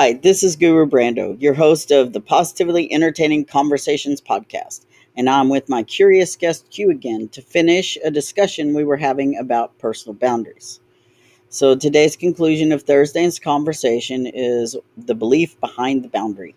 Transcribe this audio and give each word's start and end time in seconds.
Hi, 0.00 0.12
this 0.12 0.44
is 0.44 0.54
Guru 0.54 0.86
Brando, 0.86 1.36
your 1.42 1.54
host 1.54 1.90
of 1.90 2.12
the 2.12 2.20
Positively 2.20 2.92
Entertaining 2.92 3.44
Conversations 3.44 4.20
podcast. 4.20 4.86
And 5.16 5.28
I'm 5.28 5.48
with 5.48 5.68
my 5.68 5.82
curious 5.82 6.36
guest 6.36 6.70
Q 6.70 6.92
again 6.92 7.26
to 7.30 7.42
finish 7.42 7.98
a 8.04 8.10
discussion 8.12 8.74
we 8.74 8.84
were 8.84 8.96
having 8.96 9.36
about 9.36 9.76
personal 9.80 10.14
boundaries. 10.14 10.78
So 11.48 11.74
today's 11.74 12.14
conclusion 12.14 12.70
of 12.70 12.84
Thursday's 12.84 13.40
conversation 13.40 14.28
is 14.32 14.76
the 14.96 15.16
belief 15.16 15.58
behind 15.58 16.04
the 16.04 16.08
boundary. 16.08 16.54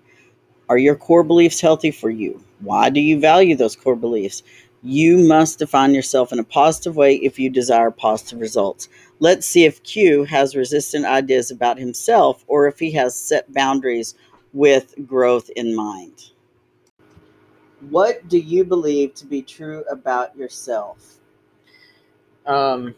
Are 0.69 0.77
your 0.77 0.95
core 0.95 1.23
beliefs 1.23 1.61
healthy 1.61 1.89
for 1.89 2.11
you? 2.11 2.43
Why 2.59 2.91
do 2.91 3.01
you 3.01 3.19
value 3.19 3.55
those 3.55 3.75
core 3.75 3.95
beliefs? 3.95 4.43
You 4.83 5.17
must 5.19 5.59
define 5.59 5.93
yourself 5.93 6.31
in 6.31 6.39
a 6.39 6.43
positive 6.43 6.95
way 6.95 7.15
if 7.17 7.37
you 7.37 7.49
desire 7.51 7.91
positive 7.91 8.39
results. 8.39 8.89
Let's 9.19 9.45
see 9.45 9.65
if 9.65 9.83
Q 9.83 10.23
has 10.23 10.55
resistant 10.55 11.05
ideas 11.05 11.51
about 11.51 11.77
himself 11.77 12.43
or 12.47 12.67
if 12.67 12.79
he 12.79 12.91
has 12.91 13.15
set 13.15 13.53
boundaries 13.53 14.15
with 14.53 14.95
growth 15.05 15.51
in 15.55 15.75
mind. 15.75 16.31
What 17.89 18.27
do 18.27 18.39
you 18.39 18.63
believe 18.63 19.13
to 19.15 19.25
be 19.25 19.43
true 19.43 19.83
about 19.89 20.35
yourself? 20.35 21.19
Um, 22.47 22.95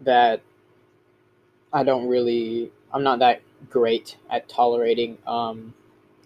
that 0.00 0.40
I 1.72 1.84
don't 1.84 2.08
really, 2.08 2.72
I'm 2.92 3.04
not 3.04 3.20
that 3.20 3.40
great 3.70 4.16
at 4.30 4.48
tolerating 4.48 5.18
um, 5.26 5.74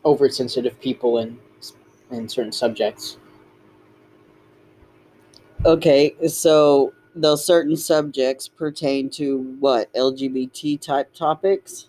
oversensitive 0.04 0.80
people 0.80 1.18
in 1.18 1.38
in 2.10 2.26
certain 2.26 2.52
subjects. 2.52 3.18
Okay, 5.64 6.14
so 6.28 6.92
those 7.14 7.44
certain 7.44 7.76
subjects 7.76 8.48
pertain 8.48 9.10
to 9.10 9.38
what 9.58 9.90
LGBT 9.94 10.76
type 10.76 11.12
topics? 11.14 11.88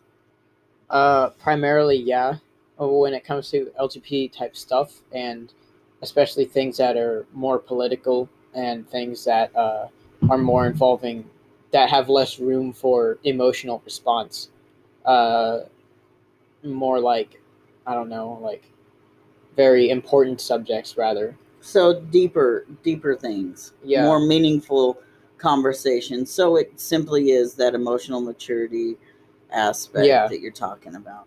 Uh, 0.90 1.30
primarily, 1.32 1.98
yeah. 1.98 2.38
When 2.78 3.14
it 3.14 3.26
comes 3.26 3.52
to 3.52 3.72
LGBT 3.80 4.30
type 4.30 4.56
stuff, 4.58 5.02
and 5.14 5.54
especially 6.02 6.46
things 6.46 6.78
that 6.78 6.98
are 6.98 7.28
more 7.34 7.60
political 7.60 8.30
and 8.56 8.90
things 8.90 9.26
that 9.26 9.56
uh, 9.56 9.88
are 10.30 10.38
more 10.38 10.68
involving, 10.68 11.26
that 11.72 11.90
have 11.90 12.10
less 12.10 12.40
room 12.40 12.74
for 12.74 13.20
emotional 13.24 13.82
response. 13.86 14.50
Uh, 15.06 15.62
more 16.64 17.00
like, 17.00 17.42
I 17.86 17.94
don't 17.94 18.10
know, 18.10 18.40
like 18.42 18.64
very 19.56 19.90
important 19.90 20.42
subjects 20.42 20.98
rather. 20.98 21.36
So 21.62 22.00
deeper, 22.00 22.66
deeper 22.84 23.16
things, 23.16 23.74
Yeah. 23.84 24.04
more 24.04 24.20
meaningful 24.20 24.98
conversations. 25.38 26.32
So 26.32 26.56
it 26.58 26.80
simply 26.80 27.32
is 27.32 27.54
that 27.56 27.76
emotional 27.76 28.22
maturity 28.22 28.98
aspect 29.52 30.06
Yeah. 30.06 30.28
that 30.28 30.42
you're 30.42 30.52
talking 30.52 30.96
about. 30.96 31.26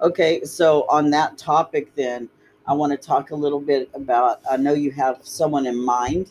Okay, 0.00 0.44
so 0.44 0.86
on 0.88 1.10
that 1.10 1.38
topic, 1.38 1.94
then 1.94 2.28
I 2.66 2.74
want 2.74 2.92
to 2.92 2.98
talk 2.98 3.30
a 3.30 3.36
little 3.36 3.60
bit 3.60 3.88
about. 3.94 4.40
I 4.50 4.56
know 4.56 4.72
you 4.72 4.90
have 4.92 5.18
someone 5.22 5.66
in 5.66 5.78
mind, 5.78 6.30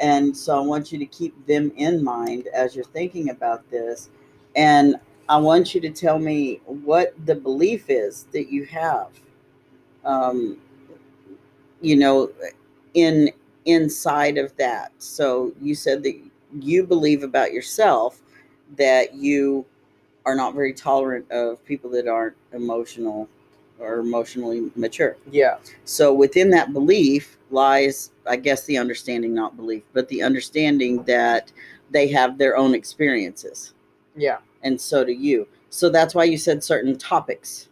and 0.00 0.36
so 0.36 0.56
I 0.56 0.60
want 0.60 0.92
you 0.92 0.98
to 0.98 1.06
keep 1.06 1.46
them 1.46 1.72
in 1.76 2.02
mind 2.02 2.46
as 2.48 2.74
you're 2.74 2.84
thinking 2.84 3.30
about 3.30 3.68
this, 3.70 4.10
and 4.56 4.96
I 5.28 5.36
want 5.36 5.74
you 5.74 5.80
to 5.82 5.90
tell 5.90 6.18
me 6.18 6.60
what 6.64 7.14
the 7.26 7.34
belief 7.34 7.90
is 7.90 8.26
that 8.32 8.50
you 8.50 8.64
have. 8.66 9.08
Um, 10.04 10.58
you 11.80 11.96
know, 11.96 12.30
in 12.94 13.30
inside 13.64 14.38
of 14.38 14.56
that. 14.56 14.92
So 14.98 15.52
you 15.60 15.74
said 15.74 16.02
that 16.04 16.18
you 16.60 16.84
believe 16.84 17.22
about 17.22 17.52
yourself 17.52 18.20
that 18.76 19.14
you 19.14 19.66
are 20.24 20.34
not 20.34 20.54
very 20.54 20.72
tolerant 20.72 21.30
of 21.30 21.64
people 21.64 21.90
that 21.90 22.08
aren't 22.08 22.36
emotional 22.52 23.28
or 23.78 23.98
emotionally 23.98 24.70
mature. 24.74 25.16
Yeah. 25.30 25.58
So 25.84 26.12
within 26.12 26.50
that 26.50 26.72
belief 26.72 27.38
lies, 27.50 28.10
I 28.26 28.36
guess, 28.36 28.64
the 28.64 28.76
understanding, 28.76 29.34
not 29.34 29.56
belief, 29.56 29.84
but 29.92 30.08
the 30.08 30.22
understanding 30.22 31.02
that 31.04 31.52
they 31.90 32.08
have 32.08 32.36
their 32.36 32.56
own 32.56 32.74
experiences, 32.74 33.72
Yeah. 34.16 34.38
and 34.62 34.78
so 34.78 35.04
do 35.04 35.12
you. 35.12 35.46
So 35.70 35.88
that's 35.88 36.14
why 36.14 36.24
you 36.24 36.36
said 36.36 36.62
certain 36.62 36.98
topics, 36.98 37.68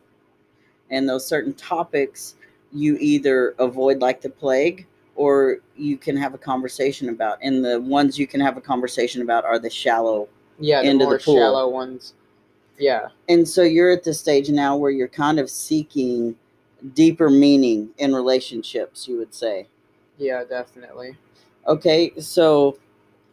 and 0.91 1.09
those 1.09 1.27
certain 1.27 1.53
topics 1.55 2.37
you 2.77 2.97
either 3.01 3.55
avoid 3.59 4.01
like 4.01 4.21
the 4.21 4.29
plague 4.31 4.87
or 5.15 5.59
you 5.77 5.97
can 5.97 6.17
have 6.17 6.35
a 6.35 6.39
conversation 6.39 7.09
about. 7.09 7.39
And 7.43 7.65
the 7.65 7.81
ones 7.81 8.19
you 8.19 8.27
can 8.27 8.41
have 8.41 8.57
a 8.57 8.61
conversation 8.61 9.23
about 9.23 9.45
are 9.45 9.59
the 9.59 9.71
shallow 9.71 10.29
Yeah. 10.59 10.83
The 10.83 10.89
Into 10.91 11.05
the 11.05 11.11
more 11.13 11.19
pool. 11.19 11.37
shallow 11.37 11.69
ones. 11.69 12.15
Yeah. 12.79 13.09
And 13.29 13.49
so 13.49 13.63
you're 13.63 13.91
at 13.91 14.05
the 14.05 14.13
stage 14.15 14.51
now 14.51 14.77
where 14.77 14.91
you're 14.91 15.09
kind 15.09 15.39
of 15.39 15.49
seeking 15.51 16.37
deeper 16.95 17.31
meaning 17.31 17.89
in 17.99 18.15
relationships, 18.15 19.09
you 19.09 19.17
would 19.19 19.35
say. 19.35 19.67
Yeah. 20.19 20.45
Definitely. 20.45 21.17
Okay, 21.67 22.13
so 22.21 22.79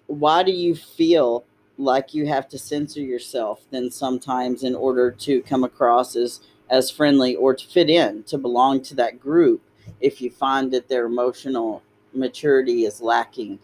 why 0.07 0.41
do 0.43 0.51
you 0.51 0.73
feel 0.75 1.43
like 1.77 2.13
you 2.13 2.25
have 2.27 2.47
to 2.49 2.57
censor 2.57 3.01
yourself 3.01 3.61
then 3.71 3.89
sometimes 3.89 4.63
in 4.63 4.75
order 4.75 5.09
to 5.11 5.41
come 5.41 5.63
across 5.63 6.15
as 6.15 6.41
as 6.73 6.91
friendly 6.91 7.35
or 7.37 7.53
to 7.53 7.65
fit 7.67 7.89
in, 7.89 8.23
to 8.23 8.37
belong 8.37 8.81
to 8.81 8.95
that 8.95 9.19
group 9.19 9.61
if 10.01 10.19
you 10.21 10.29
find 10.31 10.71
that 10.73 10.89
their 10.89 11.05
emotional 11.05 11.81
maturity 12.13 12.83
is 12.85 12.99
lacking? 13.01 13.59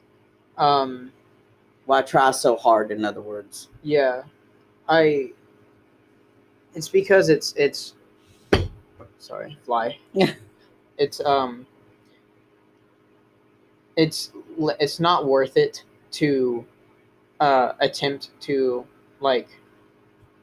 Um. 0.58 1.12
Why 1.86 2.04
try 2.04 2.30
so 2.30 2.56
hard 2.56 2.92
in 2.92 3.04
other 3.04 3.22
words? 3.22 3.68
Yeah, 3.82 4.22
I. 4.88 5.32
It's 6.76 6.88
because 6.88 7.30
it's 7.30 7.54
it's. 7.58 7.96
Sorry, 9.18 9.58
fly. 9.66 9.98
Yeah. 10.14 10.34
It's 11.00 11.22
um. 11.22 11.66
It's 13.96 14.32
it's 14.80 15.00
not 15.00 15.26
worth 15.26 15.58
it 15.58 15.84
to, 16.12 16.66
uh, 17.40 17.74
attempt 17.80 18.32
to 18.42 18.86
like, 19.22 19.48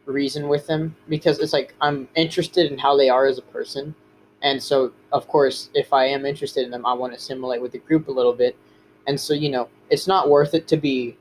reason 0.07 0.49
with 0.49 0.67
them 0.67 0.95
because 1.09 1.39
it's 1.39 1.53
like 1.53 1.75
I'm 1.81 2.09
interested 2.15 2.71
in 2.71 2.79
how 2.79 2.97
they 2.97 3.09
are 3.09 3.27
as 3.27 3.39
a 3.39 3.43
person, 3.43 3.95
and 4.43 4.63
so 4.63 4.93
of 5.13 5.27
course 5.29 5.71
if 5.75 5.93
I 5.93 6.07
am 6.07 6.25
interested 6.27 6.65
in 6.65 6.71
them, 6.71 6.87
I 6.87 6.93
want 6.93 7.13
to 7.13 7.17
assimilate 7.19 7.61
with 7.61 7.73
the 7.73 7.79
group 7.79 8.09
a 8.09 8.13
little 8.13 8.33
bit, 8.33 8.57
and 9.07 9.19
so 9.19 9.35
you 9.35 9.51
know 9.51 9.69
it's 9.91 10.07
not 10.07 10.29
worth 10.31 10.55
it 10.55 10.67
to 10.69 10.77
be 10.77 11.17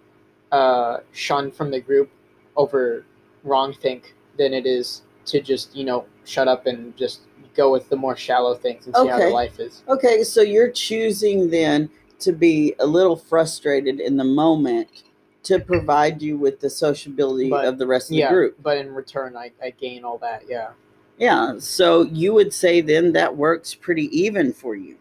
uh, 0.52 0.98
shunned 1.12 1.56
from 1.56 1.72
the 1.72 1.80
group 1.80 2.10
over 2.56 3.06
wrong 3.44 3.74
think 3.74 4.16
than 4.38 4.54
it 4.54 4.66
is 4.66 5.02
to 5.26 5.42
just 5.42 5.76
you 5.76 5.84
know 5.84 6.06
shut 6.24 6.48
up 6.48 6.66
and 6.68 6.96
just 6.96 7.22
go 7.56 7.72
with 7.72 7.88
the 7.90 7.96
more 7.96 8.16
shallow 8.16 8.54
things 8.54 8.86
and 8.86 8.96
see 8.96 9.08
how 9.08 9.16
Okay. 9.16 9.26
their 9.26 9.34
life 9.34 9.60
is. 9.60 9.84
Okay, 9.88 10.24
so 10.24 10.42
you're 10.42 10.72
choosing 10.72 11.50
then 11.50 11.90
to 12.20 12.32
be 12.32 12.76
a 12.80 12.86
little 12.86 13.16
frustrated 13.16 14.00
in 14.00 14.18
the 14.18 14.24
moment 14.24 15.04
to 15.46 15.60
provide 15.60 16.22
you 16.22 16.38
with 16.38 16.60
the 16.60 16.70
sociability 16.70 17.50
But- 17.50 17.66
of 17.66 17.78
the 17.78 17.88
rest 17.88 18.10
of 18.12 18.18
Yeah, 18.18 18.30
the 18.30 18.34
group. 18.34 18.58
but 18.62 18.78
in 18.78 18.94
return, 18.94 19.36
I, 19.38 19.52
I 19.62 19.70
gain 19.72 20.04
all 20.04 20.18
that. 20.20 20.44
Yeah, 20.48 20.70
Yeah, 21.18 21.56
so 21.60 22.04
you 22.04 22.34
would 22.34 22.54
say 22.54 22.82
then 22.82 23.14
that 23.14 23.36
works 23.38 23.74
pretty 23.74 24.06
even 24.18 24.52
for 24.54 24.76
you. 24.76 24.98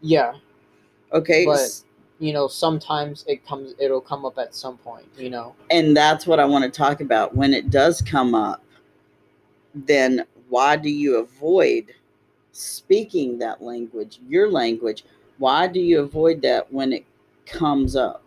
yeah. 0.00 0.34
Okay, 1.12 1.44
But- 1.46 1.82
You 2.20 2.32
know, 2.32 2.46
sometimes 2.48 3.24
it 3.28 3.44
comes. 3.46 3.74
It'll 3.78 4.00
come 4.00 4.24
up 4.24 4.38
at 4.38 4.54
some 4.54 4.78
point. 4.78 5.06
You 5.18 5.30
know. 5.30 5.54
and 5.70 5.96
that's 5.96 6.26
what 6.26 6.38
I 6.40 6.44
want 6.44 6.64
to 6.64 6.70
talk 6.70 7.00
about. 7.00 7.34
When 7.36 7.52
it 7.52 7.70
does 7.70 8.00
come 8.00 8.34
up, 8.34 8.62
then 9.74 10.24
why 10.48 10.76
do 10.76 10.88
you 10.88 11.18
avoid 11.18 11.92
speaking 12.52 13.38
that 13.38 13.62
language, 13.62 14.20
your 14.28 14.50
language? 14.50 15.04
Why 15.38 15.66
do 15.66 15.80
you 15.80 16.00
avoid 16.00 16.40
that 16.42 16.72
when 16.72 16.92
it 16.92 17.04
comes 17.46 17.94
up? 17.96 18.22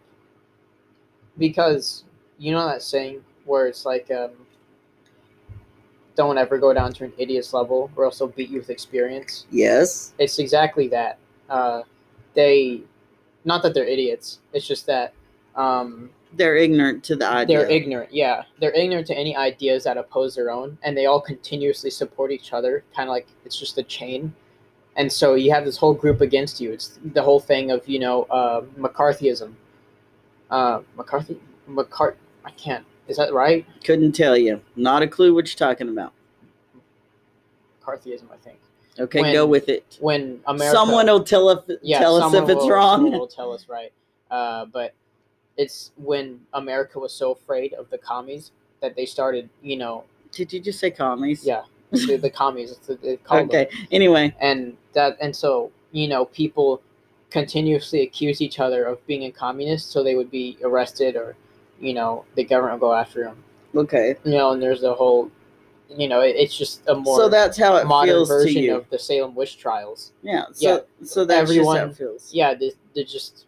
Because 1.38 2.04
you 2.38 2.52
know 2.52 2.68
that 2.68 2.82
saying 2.82 3.24
where 3.46 3.68
it's 3.68 3.86
like 3.86 4.10
um, 4.12 4.32
don't 6.16 6.38
ever 6.38 6.58
go 6.58 6.74
down 6.74 6.92
to 6.94 7.06
an 7.06 7.14
idiot's 7.18 7.54
level 7.54 7.90
or 7.96 8.06
else 8.06 8.20
they'll 8.20 8.28
beat 8.28 8.50
you 8.50 8.60
with 8.60 8.70
experience. 8.70 9.46
Yes. 9.52 10.14
it's 10.18 10.40
exactly 10.40 10.88
that. 10.90 11.18
Uh, 11.50 11.84
they 12.34 12.82
not 13.46 13.64
that 13.64 13.74
they're 13.74 13.86
idiots 13.86 14.40
it's 14.52 14.68
just 14.68 14.86
that 14.86 15.14
um, 15.56 16.10
They're 16.34 16.58
ignorant 16.58 17.04
to 17.06 17.16
the 17.16 17.26
idea. 17.26 17.60
they're 17.60 17.70
ignorant 17.70 18.14
yeah. 18.14 18.44
They're 18.60 18.74
ignorant 18.74 19.08
to 19.08 19.18
any 19.18 19.36
ideas 19.36 19.86
that 19.86 19.98
oppose 19.98 20.36
their 20.36 20.52
own 20.52 20.78
and 20.84 20.96
they 20.98 21.06
all 21.06 21.22
continuously 21.22 21.90
support 21.90 22.32
each 22.32 22.52
other 22.52 22.84
kind 22.96 23.08
of 23.08 23.14
like 23.14 23.28
it's 23.46 23.58
just 23.58 23.78
a 23.78 23.84
chain. 23.84 24.34
And 24.98 25.12
so 25.12 25.36
you 25.36 25.52
have 25.54 25.64
this 25.64 25.78
whole 25.78 25.94
group 25.94 26.22
against 26.22 26.60
you. 26.60 26.72
It's 26.72 27.00
the 27.14 27.22
whole 27.22 27.40
thing 27.40 27.72
of 27.72 27.88
you 27.88 28.00
know 28.00 28.24
uh, 28.24 28.62
mccarthyism 28.78 29.54
uh, 30.52 30.82
mccarthy 30.96 31.38
mccart 31.70 32.16
i 32.46 32.52
can't 32.52 32.86
is 33.08 33.18
that 33.18 33.34
right 33.34 33.66
Couldn't 33.86 34.12
tell 34.14 34.36
you. 34.38 34.60
Not 34.76 35.02
a 35.02 35.08
clue 35.08 35.34
what 35.34 35.48
you're 35.48 35.58
talking 35.68 35.88
about. 35.90 36.12
mccarthyism 37.82 38.32
i 38.32 38.38
think 38.38 38.58
Okay, 39.00 39.22
When- 39.22 39.34
go 39.34 39.46
with 39.46 39.70
it. 39.70 39.98
when 40.00 40.42
america 40.48 40.76
Someone 40.76 41.06
will 41.06 41.24
tell 41.24 41.50
us, 41.50 41.70
yeah, 41.84 42.00
tell 42.00 42.16
us 42.18 42.34
if 42.34 42.50
it's 42.50 42.56
will- 42.56 42.70
wrong. 42.72 42.96
someone 42.96 43.12
will 43.20 43.28
tell 43.28 43.54
us 43.54 43.70
right. 43.70 43.94
Uh, 44.32 44.66
but 44.66 44.96
it's 45.56 45.92
when 45.98 46.40
America 46.54 46.98
was 47.00 47.14
so 47.14 47.32
afraid 47.32 47.74
of 47.76 47.90
the 47.92 47.98
commies 48.00 48.52
that 48.82 48.96
they 48.96 49.06
started, 49.06 49.50
you 49.62 49.78
know, 49.78 50.04
Did 50.32 50.52
you 50.52 50.60
just 50.60 50.80
say 50.80 50.90
commies? 50.90 51.46
Yeah, 51.46 51.64
the, 51.92 52.18
the 52.18 52.30
commies. 52.32 52.72
It's, 52.72 52.88
they 53.02 53.18
call 53.18 53.38
them. 53.46 53.48
Okay. 53.50 53.70
Anyway, 53.92 54.36
and 54.40 54.76
that 54.94 55.16
and 55.22 55.36
so 55.36 55.72
you 55.92 56.08
know 56.08 56.26
people 56.26 56.82
continuously 57.30 58.02
accuse 58.04 58.42
each 58.42 58.60
other 58.60 58.86
of 58.86 59.06
being 59.08 59.24
a 59.26 59.32
communist, 59.32 59.92
so 59.92 60.04
they 60.04 60.16
would 60.16 60.32
be 60.32 60.58
arrested 60.64 61.16
or 61.16 61.36
you 61.80 61.94
know 61.94 62.26
the 62.36 62.44
government 62.44 62.80
will 62.82 62.90
go 62.90 62.94
after 62.96 63.24
them. 63.24 63.44
okay. 63.76 64.16
You 64.24 64.32
know, 64.32 64.52
and 64.52 64.62
there's 64.62 64.82
the 64.82 64.94
whole, 64.94 65.30
you 65.90 66.08
know, 66.08 66.22
it, 66.22 66.36
it's 66.36 66.58
just 66.58 66.82
a 66.88 66.96
more 66.96 67.18
So 67.20 67.30
that's 67.30 67.58
how 67.58 67.76
it 67.76 67.86
modern 67.86 68.14
feels 68.16 68.30
to 68.30 68.34
version 68.36 68.64
you. 68.64 68.76
of 68.78 68.90
the 68.90 68.98
Salem 69.00 69.36
witch 69.36 69.58
trials. 69.58 70.12
yeah. 70.24 70.46
So 70.54 70.86
so 71.04 71.26
that's 71.26 71.42
everyone- 71.50 71.76
just 71.76 71.86
how 71.86 71.92
it 71.92 71.98
feels. 71.98 72.34
Yeah, 72.34 72.54
they, 72.54 72.72
they're 72.96 73.04
just 73.04 73.46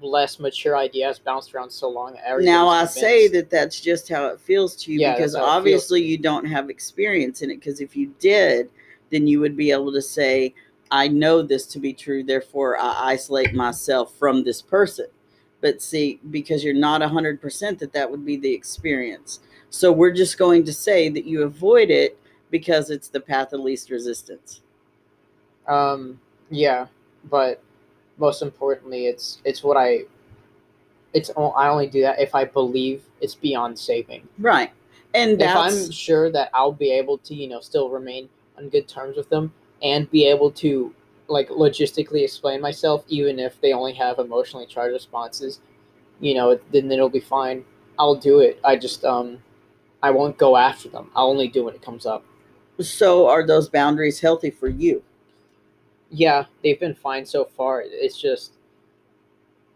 less 0.00 0.40
mature 0.40 0.76
ideas 0.76 1.18
bounced 1.20 1.54
around 1.54 1.70
so 1.70 1.88
long. 1.88 2.16
Now 2.40 2.68
I 2.68 2.86
say 2.86 3.28
that 3.28 3.50
that's 3.50 3.80
just 3.80 4.08
how 4.08 4.26
it 4.26 4.40
feels 4.40 4.74
to 4.82 4.92
you 4.92 4.98
Yeah, 4.98 5.14
because 5.14 5.32
that's 5.32 5.44
how 5.44 5.50
it 5.50 5.52
feels. 5.52 5.58
obviously 5.58 6.02
you 6.02 6.18
don't 6.18 6.44
have 6.44 6.70
experience 6.70 7.42
in 7.42 7.50
it. 7.50 7.56
Because 7.60 7.80
if 7.80 7.96
you 7.96 8.12
did, 8.18 8.68
then 9.10 9.26
you 9.28 9.38
would 9.40 9.56
be 9.56 9.70
able 9.70 9.92
to 9.92 10.02
say, 10.02 10.54
"I 10.90 11.08
know 11.08 11.42
this 11.42 11.66
to 11.66 11.78
be 11.78 11.92
true, 11.92 12.22
therefore 12.22 12.78
I 12.78 13.12
isolate 13.12 13.54
myself 13.54 14.14
from 14.18 14.44
this 14.44 14.62
person." 14.62 15.06
But 15.60 15.82
see, 15.82 16.20
because 16.30 16.64
you're 16.64 16.74
not 16.74 17.02
hundred 17.02 17.40
percent 17.40 17.78
that 17.80 17.92
that 17.92 18.10
would 18.10 18.24
be 18.24 18.36
the 18.36 18.52
experience. 18.52 19.40
So 19.70 19.92
we're 19.92 20.10
just 20.10 20.38
going 20.38 20.64
to 20.64 20.72
say 20.72 21.08
that 21.10 21.24
you 21.24 21.42
avoid 21.42 21.90
it 21.90 22.18
because 22.50 22.90
it's 22.90 23.08
the 23.08 23.20
path 23.20 23.52
of 23.52 23.60
least 23.60 23.90
resistance. 23.90 24.62
Um, 25.68 26.18
yeah, 26.50 26.86
but 27.30 27.62
most 28.18 28.42
importantly, 28.42 29.06
it's 29.06 29.40
it's 29.44 29.62
what 29.62 29.76
I. 29.76 30.04
It's 31.12 31.30
I 31.36 31.68
only 31.68 31.88
do 31.88 32.00
that 32.02 32.20
if 32.20 32.34
I 32.34 32.44
believe 32.44 33.02
it's 33.20 33.34
beyond 33.34 33.78
saving. 33.78 34.28
Right. 34.38 34.70
And 35.12 35.42
If 35.42 35.56
I'm 35.56 35.90
sure 35.90 36.30
that 36.30 36.50
I'll 36.54 36.72
be 36.72 36.92
able 36.92 37.18
to, 37.18 37.34
you 37.34 37.48
know, 37.48 37.60
still 37.60 37.88
remain 37.88 38.28
on 38.56 38.68
good 38.68 38.86
terms 38.86 39.16
with 39.16 39.28
them 39.28 39.52
and 39.82 40.10
be 40.10 40.26
able 40.26 40.50
to, 40.52 40.94
like, 41.28 41.48
logistically 41.48 42.22
explain 42.24 42.60
myself, 42.60 43.04
even 43.08 43.38
if 43.38 43.60
they 43.60 43.72
only 43.72 43.94
have 43.94 44.18
emotionally 44.18 44.66
charged 44.66 44.92
responses, 44.92 45.60
you 46.20 46.34
know, 46.34 46.58
then 46.72 46.90
it'll 46.90 47.08
be 47.08 47.20
fine. 47.20 47.64
I'll 47.98 48.14
do 48.14 48.40
it. 48.40 48.58
I 48.64 48.76
just 48.76 49.04
um, 49.04 49.38
I 50.02 50.10
won't 50.10 50.38
go 50.38 50.56
after 50.56 50.88
them. 50.88 51.10
I'll 51.14 51.28
only 51.28 51.48
do 51.48 51.64
when 51.64 51.74
it 51.74 51.82
comes 51.82 52.06
up. 52.06 52.24
so 52.80 53.28
are 53.28 53.46
those 53.46 53.68
boundaries 53.68 54.20
healthy 54.20 54.50
for 54.50 54.68
you? 54.68 55.02
yeah, 56.10 56.44
they've 56.62 56.78
been 56.78 56.94
fine 56.94 57.24
so 57.24 57.44
far. 57.44 57.82
It's 57.86 58.20
just, 58.20 58.52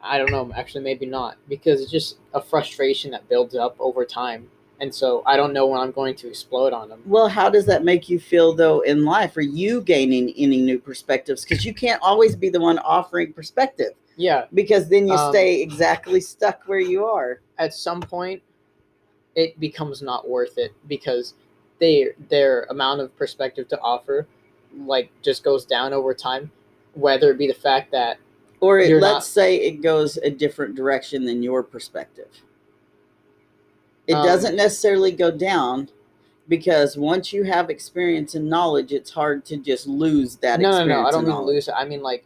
I 0.02 0.18
don't 0.18 0.30
know, 0.30 0.52
actually, 0.54 0.84
maybe 0.84 1.06
not, 1.06 1.38
because 1.48 1.80
it's 1.80 1.90
just 1.90 2.18
a 2.34 2.42
frustration 2.42 3.12
that 3.12 3.28
builds 3.28 3.54
up 3.54 3.76
over 3.78 4.04
time. 4.04 4.50
And 4.80 4.92
so 4.94 5.22
I 5.24 5.36
don't 5.36 5.52
know 5.52 5.66
when 5.66 5.80
I'm 5.80 5.92
going 5.92 6.14
to 6.16 6.28
explode 6.28 6.72
on 6.72 6.88
them. 6.88 7.00
Well, 7.06 7.28
how 7.28 7.48
does 7.48 7.64
that 7.66 7.84
make 7.84 8.08
you 8.08 8.18
feel 8.18 8.52
though 8.54 8.80
in 8.80 9.04
life? 9.04 9.36
Are 9.36 9.40
you 9.40 9.80
gaining 9.80 10.32
any 10.36 10.60
new 10.60 10.78
perspectives? 10.78 11.44
Because 11.44 11.64
you 11.64 11.72
can't 11.72 12.02
always 12.02 12.34
be 12.36 12.48
the 12.48 12.60
one 12.60 12.78
offering 12.80 13.32
perspective 13.32 13.92
Yeah, 14.16 14.46
because 14.52 14.88
then 14.88 15.06
you 15.08 15.14
Um, 15.14 15.32
stay 15.32 15.60
exactly 15.62 16.20
stuck 16.20 16.62
where 16.66 16.80
you 16.80 17.04
are. 17.04 17.40
at 17.58 17.72
some 17.72 18.00
point, 18.00 18.42
it 19.36 19.58
becomes 19.60 20.02
not 20.02 20.28
worth 20.28 20.58
it 20.58 20.72
because 20.88 21.34
they 21.78 22.12
their 22.28 22.64
amount 22.70 23.00
of 23.00 23.16
perspective 23.16 23.66
to 23.68 23.80
offer, 23.80 24.26
like, 24.76 25.10
just 25.22 25.42
goes 25.44 25.64
down 25.64 25.92
over 25.92 26.14
time. 26.14 26.50
Whether 26.94 27.30
it 27.32 27.38
be 27.38 27.46
the 27.48 27.54
fact 27.54 27.90
that 27.92 28.18
Or 28.60 28.78
it, 28.80 28.90
let's 29.00 29.12
not- 29.14 29.24
say 29.24 29.56
it 29.56 29.82
goes 29.82 30.16
a 30.18 30.30
different 30.30 30.74
direction 30.76 31.24
than 31.24 31.42
your 31.42 31.62
perspective. 31.62 32.28
It 34.06 34.14
Um, 34.14 34.24
doesn't 34.26 34.56
necessarily 34.56 35.12
go 35.12 35.30
down 35.30 35.88
because 36.48 36.96
once 36.96 37.32
you 37.32 37.44
have 37.44 37.70
experience 37.70 38.34
and 38.34 38.48
knowledge, 38.50 38.92
it's 38.92 39.10
hard 39.10 39.44
to 39.46 39.56
just 39.56 39.86
lose 39.86 40.36
that 40.36 40.60
no, 40.60 40.70
no, 40.70 40.76
experience. 40.76 41.02
no. 41.02 41.08
I 41.08 41.10
don't 41.10 41.22
mean 41.24 41.30
knowledge. 41.30 41.54
lose 41.54 41.68
it. 41.68 41.74
I 41.76 41.84
mean 41.86 42.02
like 42.02 42.24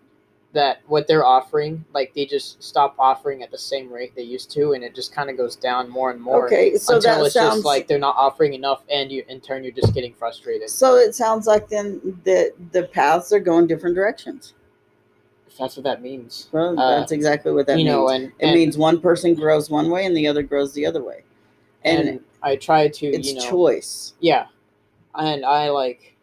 that 0.55 0.81
what 0.89 1.07
they're 1.07 1.27
offering, 1.27 1.85
like 1.93 2.13
they 2.15 2.25
just 2.25 2.61
stop 2.63 2.95
offering 2.99 3.43
at 3.43 3.51
the 3.51 3.59
same 3.59 3.93
rate 3.93 4.13
they 4.17 4.23
used 4.23 4.51
to, 4.53 4.73
and 4.73 4.83
it 4.83 4.95
just 4.95 5.13
kind 5.13 5.29
of 5.31 5.37
goes 5.37 5.55
down 5.55 5.89
more 5.91 6.11
and 6.11 6.21
more. 6.21 6.47
Okay, 6.47 6.75
so 6.77 6.97
until 6.97 7.17
that 7.19 7.25
it's 7.27 7.35
sounds 7.35 7.57
just 7.57 7.65
like 7.67 7.87
they're 7.87 7.99
not 7.99 8.17
offering 8.17 8.55
enough, 8.55 8.83
and 8.91 9.13
you 9.13 9.23
in 9.29 9.41
turn 9.41 9.63
you're 9.63 9.73
just 9.73 9.93
getting 9.95 10.15
frustrated. 10.15 10.71
so. 10.71 10.97
It 10.97 11.15
sounds 11.15 11.47
like 11.47 11.69
then 11.69 12.19
that 12.25 12.55
the 12.73 12.85
paths 12.85 13.31
are 13.33 13.39
going 13.41 13.67
different 13.67 13.95
directions. 13.95 14.55
If 15.47 15.59
that's 15.59 15.77
what 15.77 15.85
that 15.85 16.01
means, 16.03 16.49
Well, 16.51 16.79
Uh, 16.81 16.99
that's 16.99 17.13
exactly 17.13 17.53
what 17.53 17.67
that 17.67 17.79
you 17.79 17.85
means. 17.85 17.95
know, 17.95 18.09
and 18.09 18.25
it 18.25 18.33
and, 18.41 18.55
means 18.55 18.79
one 18.79 19.01
person 19.01 19.35
grows 19.35 19.69
one 19.71 19.91
way 19.91 20.07
and 20.07 20.17
the 20.17 20.27
other 20.27 20.43
grows 20.43 20.73
the 20.73 20.87
other 20.87 21.03
way, 21.03 21.25
and, 21.85 22.09
and 22.09 22.21
I 22.43 22.57
try 22.57 22.89
to, 22.89 23.07
it's 23.07 23.29
you 23.29 23.35
know, 23.35 23.51
choice. 23.51 24.15
yeah, 24.21 24.47
and 25.15 25.45
I 25.45 25.71
like, 25.71 26.17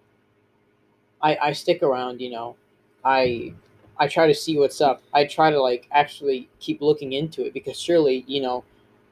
I 1.22 1.38
I 1.38 1.54
stick 1.54 1.84
around, 1.84 2.22
you 2.22 2.32
know, 2.32 2.56
I 3.04 3.54
I 3.98 4.08
try 4.08 4.28
to 4.28 4.34
see 4.34 4.58
what's 4.58 4.82
up. 4.82 5.02
I 5.14 5.26
try 5.26 5.52
to 5.52 5.62
like 5.62 5.88
actually 5.92 6.50
keep 6.60 6.82
looking 6.82 7.14
into 7.14 7.46
it 7.46 7.54
because 7.54 7.80
surely 7.80 8.24
you 8.28 8.42
know, 8.42 8.64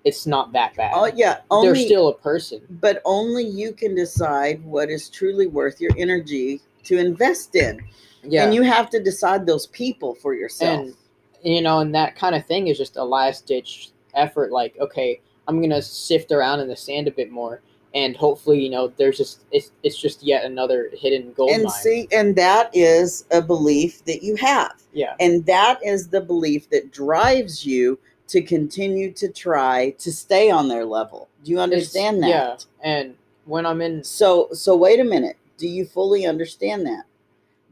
it's 0.03 0.25
not 0.27 0.51
that 0.53 0.75
bad. 0.75 0.91
Oh 0.93 1.11
yeah, 1.15 1.37
they're 1.49 1.75
still 1.75 2.09
a 2.09 2.17
person. 2.17 2.61
but 2.81 3.01
only 3.05 3.45
you 3.45 3.73
can 3.73 3.95
decide 3.95 4.63
what 4.63 4.89
is 4.89 5.09
truly 5.09 5.47
worth 5.47 5.79
your 5.79 5.91
energy 5.97 6.61
to 6.83 6.97
invest 6.97 7.55
in. 7.55 7.81
Yeah. 8.23 8.45
And 8.45 8.53
you 8.53 8.61
have 8.61 8.89
to 8.91 9.01
decide 9.03 9.45
those 9.45 9.67
people 9.67 10.15
for 10.15 10.33
yourself. 10.33 10.79
and 10.79 10.95
you 11.43 11.61
know 11.61 11.79
and 11.79 11.93
that 11.93 12.15
kind 12.15 12.35
of 12.35 12.45
thing 12.45 12.67
is 12.67 12.77
just 12.77 12.95
a 12.95 13.03
last 13.03 13.45
ditch 13.45 13.91
effort 14.13 14.51
like 14.51 14.75
okay 14.79 15.19
i'm 15.47 15.61
gonna 15.61 15.81
sift 15.81 16.31
around 16.31 16.59
in 16.59 16.67
the 16.67 16.75
sand 16.75 17.07
a 17.07 17.11
bit 17.11 17.31
more 17.31 17.61
and 17.95 18.15
hopefully 18.15 18.59
you 18.63 18.69
know 18.69 18.87
there's 18.97 19.17
just 19.17 19.41
it's, 19.51 19.71
it's 19.83 19.97
just 19.97 20.23
yet 20.23 20.45
another 20.45 20.89
hidden 20.93 21.31
gold 21.33 21.51
and 21.51 21.63
mine 21.63 21.71
see, 21.73 22.07
and 22.11 22.35
that 22.35 22.69
is 22.73 23.25
a 23.31 23.41
belief 23.41 24.03
that 24.05 24.23
you 24.23 24.35
have. 24.35 24.73
yeah 24.93 25.15
And 25.19 25.45
that 25.45 25.79
is 25.85 26.07
the 26.07 26.21
belief 26.21 26.69
that 26.71 26.91
drives 26.91 27.65
you 27.65 27.99
to 28.29 28.41
continue 28.41 29.11
to 29.13 29.27
try 29.31 29.91
to 29.99 30.11
stay 30.11 30.49
on 30.49 30.69
their 30.69 30.85
level. 30.85 31.27
Do 31.43 31.51
you 31.51 31.57
It's- 31.57 31.63
understand 31.71 32.23
that? 32.23 32.29
yeah 32.29 32.55
and 32.83 33.15
when 33.45 33.65
i'm 33.65 33.81
in 33.81 34.03
So 34.03 34.47
so 34.53 34.75
wait 34.75 34.99
a 34.99 35.03
minute. 35.03 35.37
Do 35.57 35.67
you 35.67 35.85
fully 35.85 36.25
understand 36.25 36.85
that? 36.87 37.03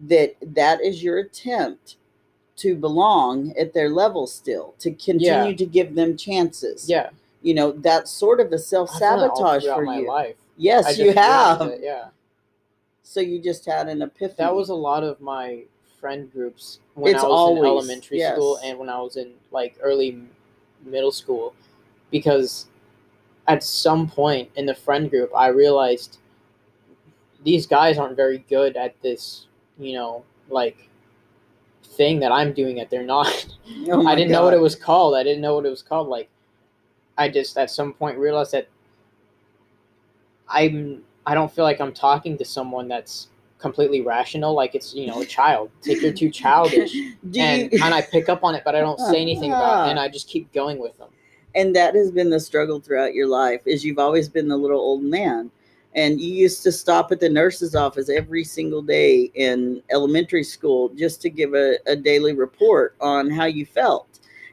That 0.08 0.36
that 0.56 0.82
is 0.82 1.02
your 1.04 1.18
attempt 1.20 1.96
to 2.58 2.76
belong 2.76 3.54
at 3.58 3.74
their 3.74 3.90
level 3.90 4.28
still, 4.28 4.76
to 4.80 4.92
continue 4.92 5.52
Yeah. 5.52 5.56
to 5.56 5.66
give 5.66 5.96
them 5.96 6.16
chances. 6.16 6.88
yeah 6.90 7.10
You 7.42 7.54
know, 7.56 7.72
that's 7.72 8.12
sort 8.12 8.40
of 8.40 8.52
a 8.52 8.56
I've 8.56 8.70
done 8.70 9.20
that 9.20 9.30
all 9.32 9.36
self-sabotage 9.60 9.64
for 9.76 9.84
you. 9.84 10.08
life. 10.08 10.36
Yes, 10.58 10.98
you 10.98 11.12
have. 11.14 11.62
it, 11.62 11.80
yeah. 11.82 12.10
So 13.04 13.20
you 13.20 13.40
just 13.42 13.66
had 13.66 13.88
an 13.90 14.02
epiphany. 14.02 14.36
that 14.38 14.56
was 14.56 14.70
a 14.70 14.76
lot 14.76 15.04
of 15.04 15.20
my 15.20 15.64
friend 16.00 16.32
groups 16.32 16.80
when 16.96 17.14
It's 17.14 17.24
i 17.24 17.28
was 17.28 17.38
always- 17.40 17.60
in 17.60 17.66
elementary 17.66 18.20
school 18.22 18.58
and 18.64 18.80
when 18.80 18.90
i 18.90 19.00
was 19.00 19.18
in 19.18 19.34
like 19.52 19.76
early 19.82 20.20
middle 20.84 21.12
school. 21.12 21.54
Because 22.10 22.66
at 23.48 23.64
some 23.64 24.08
point 24.10 24.50
in 24.56 24.66
the 24.66 24.74
friend 24.74 25.10
group 25.10 25.30
i 25.36 25.48
realized 25.48 26.18
these 27.44 27.66
guys 27.68 27.98
aren't 27.98 28.16
very 28.16 28.40
good 28.50 28.76
at 28.78 29.00
this 29.02 29.48
you 29.80 29.94
know 29.94 30.24
like 30.50 30.88
thing 31.84 32.20
that 32.20 32.32
i'm 32.32 32.54
doing 32.54 32.76
that 32.78 32.90
they're 32.90 33.04
not 33.18 33.28
Oh 33.88 34.06
i 34.08 34.16
didn't 34.16 34.32
know 34.32 34.44
what 34.44 34.54
it 34.54 34.60
was 34.62 34.76
called. 34.76 35.16
I 35.16 35.24
didn't 35.24 35.42
know 35.42 35.56
what 35.56 35.66
it 35.66 35.70
was 35.70 35.82
called 35.84 36.08
like 36.08 36.30
i 37.18 37.28
just 37.30 37.58
at 37.58 37.70
some 37.70 37.94
point 37.94 38.18
realized 38.18 38.52
that 38.52 38.68
i'm 40.50 41.04
i 41.26 41.34
don't 41.34 41.52
feel 41.52 41.64
like 41.64 41.80
i'm 41.80 41.94
talking 41.94 42.38
to 42.38 42.46
someone 42.46 42.88
that's 42.88 43.28
completely 43.62 44.02
rational 44.02 44.54
like 44.54 44.76
it's 44.76 44.94
you 44.94 45.08
know 45.08 45.22
a 45.22 45.26
child. 45.26 45.70
Like 45.88 46.02
you're 46.02 46.12
too 46.12 46.32
childish 46.32 46.94
and 47.38 47.72
and 47.72 47.94
I 47.94 48.02
pick 48.02 48.28
up 48.28 48.44
on 48.44 48.56
it, 48.56 48.64
but 48.66 48.76
I 48.76 48.82
don't 48.82 49.00
say 49.00 49.22
anything 49.28 49.52
about 49.52 49.88
it, 49.88 49.92
and 49.92 50.00
I 50.00 50.10
just 50.10 50.28
keep 50.28 50.52
going 50.52 50.80
with 50.80 50.98
them. 50.98 51.10
and 51.56 51.76
that 51.76 51.96
has 51.96 52.12
been 52.12 52.30
the 52.30 52.40
struggle 52.40 52.80
throughout 52.80 53.14
your 53.14 53.28
life 53.28 53.62
is 53.66 53.86
you've 53.86 54.00
always 54.00 54.28
been 54.28 54.48
the 54.48 54.58
little 54.58 54.80
old 54.80 55.04
man. 55.04 55.52
And 55.94 56.22
you 56.22 56.34
used 56.34 56.64
to 56.64 56.72
stop 56.72 57.12
at 57.12 57.20
the 57.20 57.28
nurse's 57.28 57.76
office 57.76 58.10
every 58.10 58.46
single 58.46 58.82
day 58.82 59.30
in 59.36 59.84
elementary 59.92 60.44
school 60.44 60.88
just 60.96 61.22
to 61.24 61.30
give 61.30 61.54
a, 61.54 61.80
a 61.86 61.98
daily 61.98 62.32
report 62.32 62.96
on 63.02 63.30
how 63.30 63.44
you 63.44 63.66
felt 63.66 64.11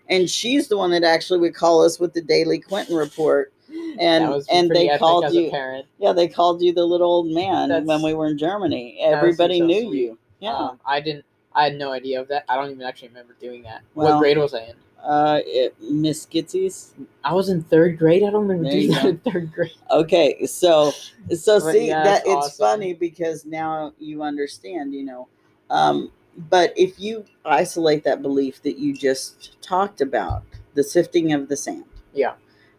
and 0.09 0.29
she's 0.29 0.69
the 0.69 0.77
one 0.77 0.91
that 0.91 1.05
actually 1.05 1.39
would 1.39 1.55
call 1.55 1.85
us 1.85 1.99
with 2.01 2.13
the 2.15 2.23
daily 2.23 2.59
quentin 2.59 2.97
report 2.97 3.53
and 4.01 4.43
and 4.51 4.71
they 4.71 4.97
called 4.99 5.33
you 5.33 5.51
parent. 5.51 5.87
yeah 5.99 6.13
they 6.13 6.27
called 6.29 6.63
you 6.63 6.73
the 6.73 6.85
little 6.85 7.09
old 7.11 7.29
man 7.29 7.85
when 7.85 8.03
we 8.03 8.15
were 8.15 8.27
in 8.27 8.39
germany 8.39 8.99
everybody 9.01 9.59
so 9.59 9.67
knew 9.67 9.89
sweet. 9.89 10.01
you 10.01 10.19
yeah 10.41 10.55
Um, 10.55 10.81
I 10.87 11.01
didn't. 11.01 11.25
I 11.55 11.65
had 11.65 11.75
no 11.77 11.91
idea 11.91 12.21
of 12.21 12.29
that. 12.29 12.45
I 12.49 12.55
don't 12.55 12.71
even 12.71 12.83
actually 12.83 13.09
remember 13.09 13.35
doing 13.41 13.63
that. 13.65 13.83
Well- 13.95 14.13
what 14.15 14.21
grade 14.21 14.39
was 14.39 14.55
I 14.55 14.61
in? 14.65 14.75
uh 15.03 15.41
it, 15.47 15.75
miss 15.81 16.27
Gitsy's. 16.27 16.93
I 17.25 17.33
was 17.33 17.49
in 17.49 17.63
third 17.63 17.99
grade. 17.99 18.23
I 18.25 18.31
don't 18.31 18.47
remember 18.49 18.69
doing 18.71 18.91
that 18.91 19.05
in 19.07 19.19
third 19.19 19.53
grade. 19.53 19.73
Okay, 19.91 20.45
so 20.47 20.93
so 21.35 21.59
see 21.61 21.89
yeah, 21.89 22.03
that 22.05 22.23
it's 22.27 22.47
awesome. 22.47 22.59
funny 22.67 22.95
because 22.95 23.45
now 23.47 23.93
you 23.99 24.23
understand, 24.23 24.93
you 24.95 25.05
know. 25.05 25.29
Um, 25.71 26.11
but 26.49 26.73
if 26.77 26.99
you 26.99 27.25
isolate 27.45 28.05
that 28.05 28.23
belief 28.23 28.63
that 28.63 28.79
you 28.79 28.95
just 28.95 29.61
talked 29.61 30.01
about, 30.01 30.43
the 30.75 30.85
sifting 30.85 31.33
of 31.33 31.49
the 31.49 31.57
sand. 31.57 31.85
Yeah. 32.15 32.35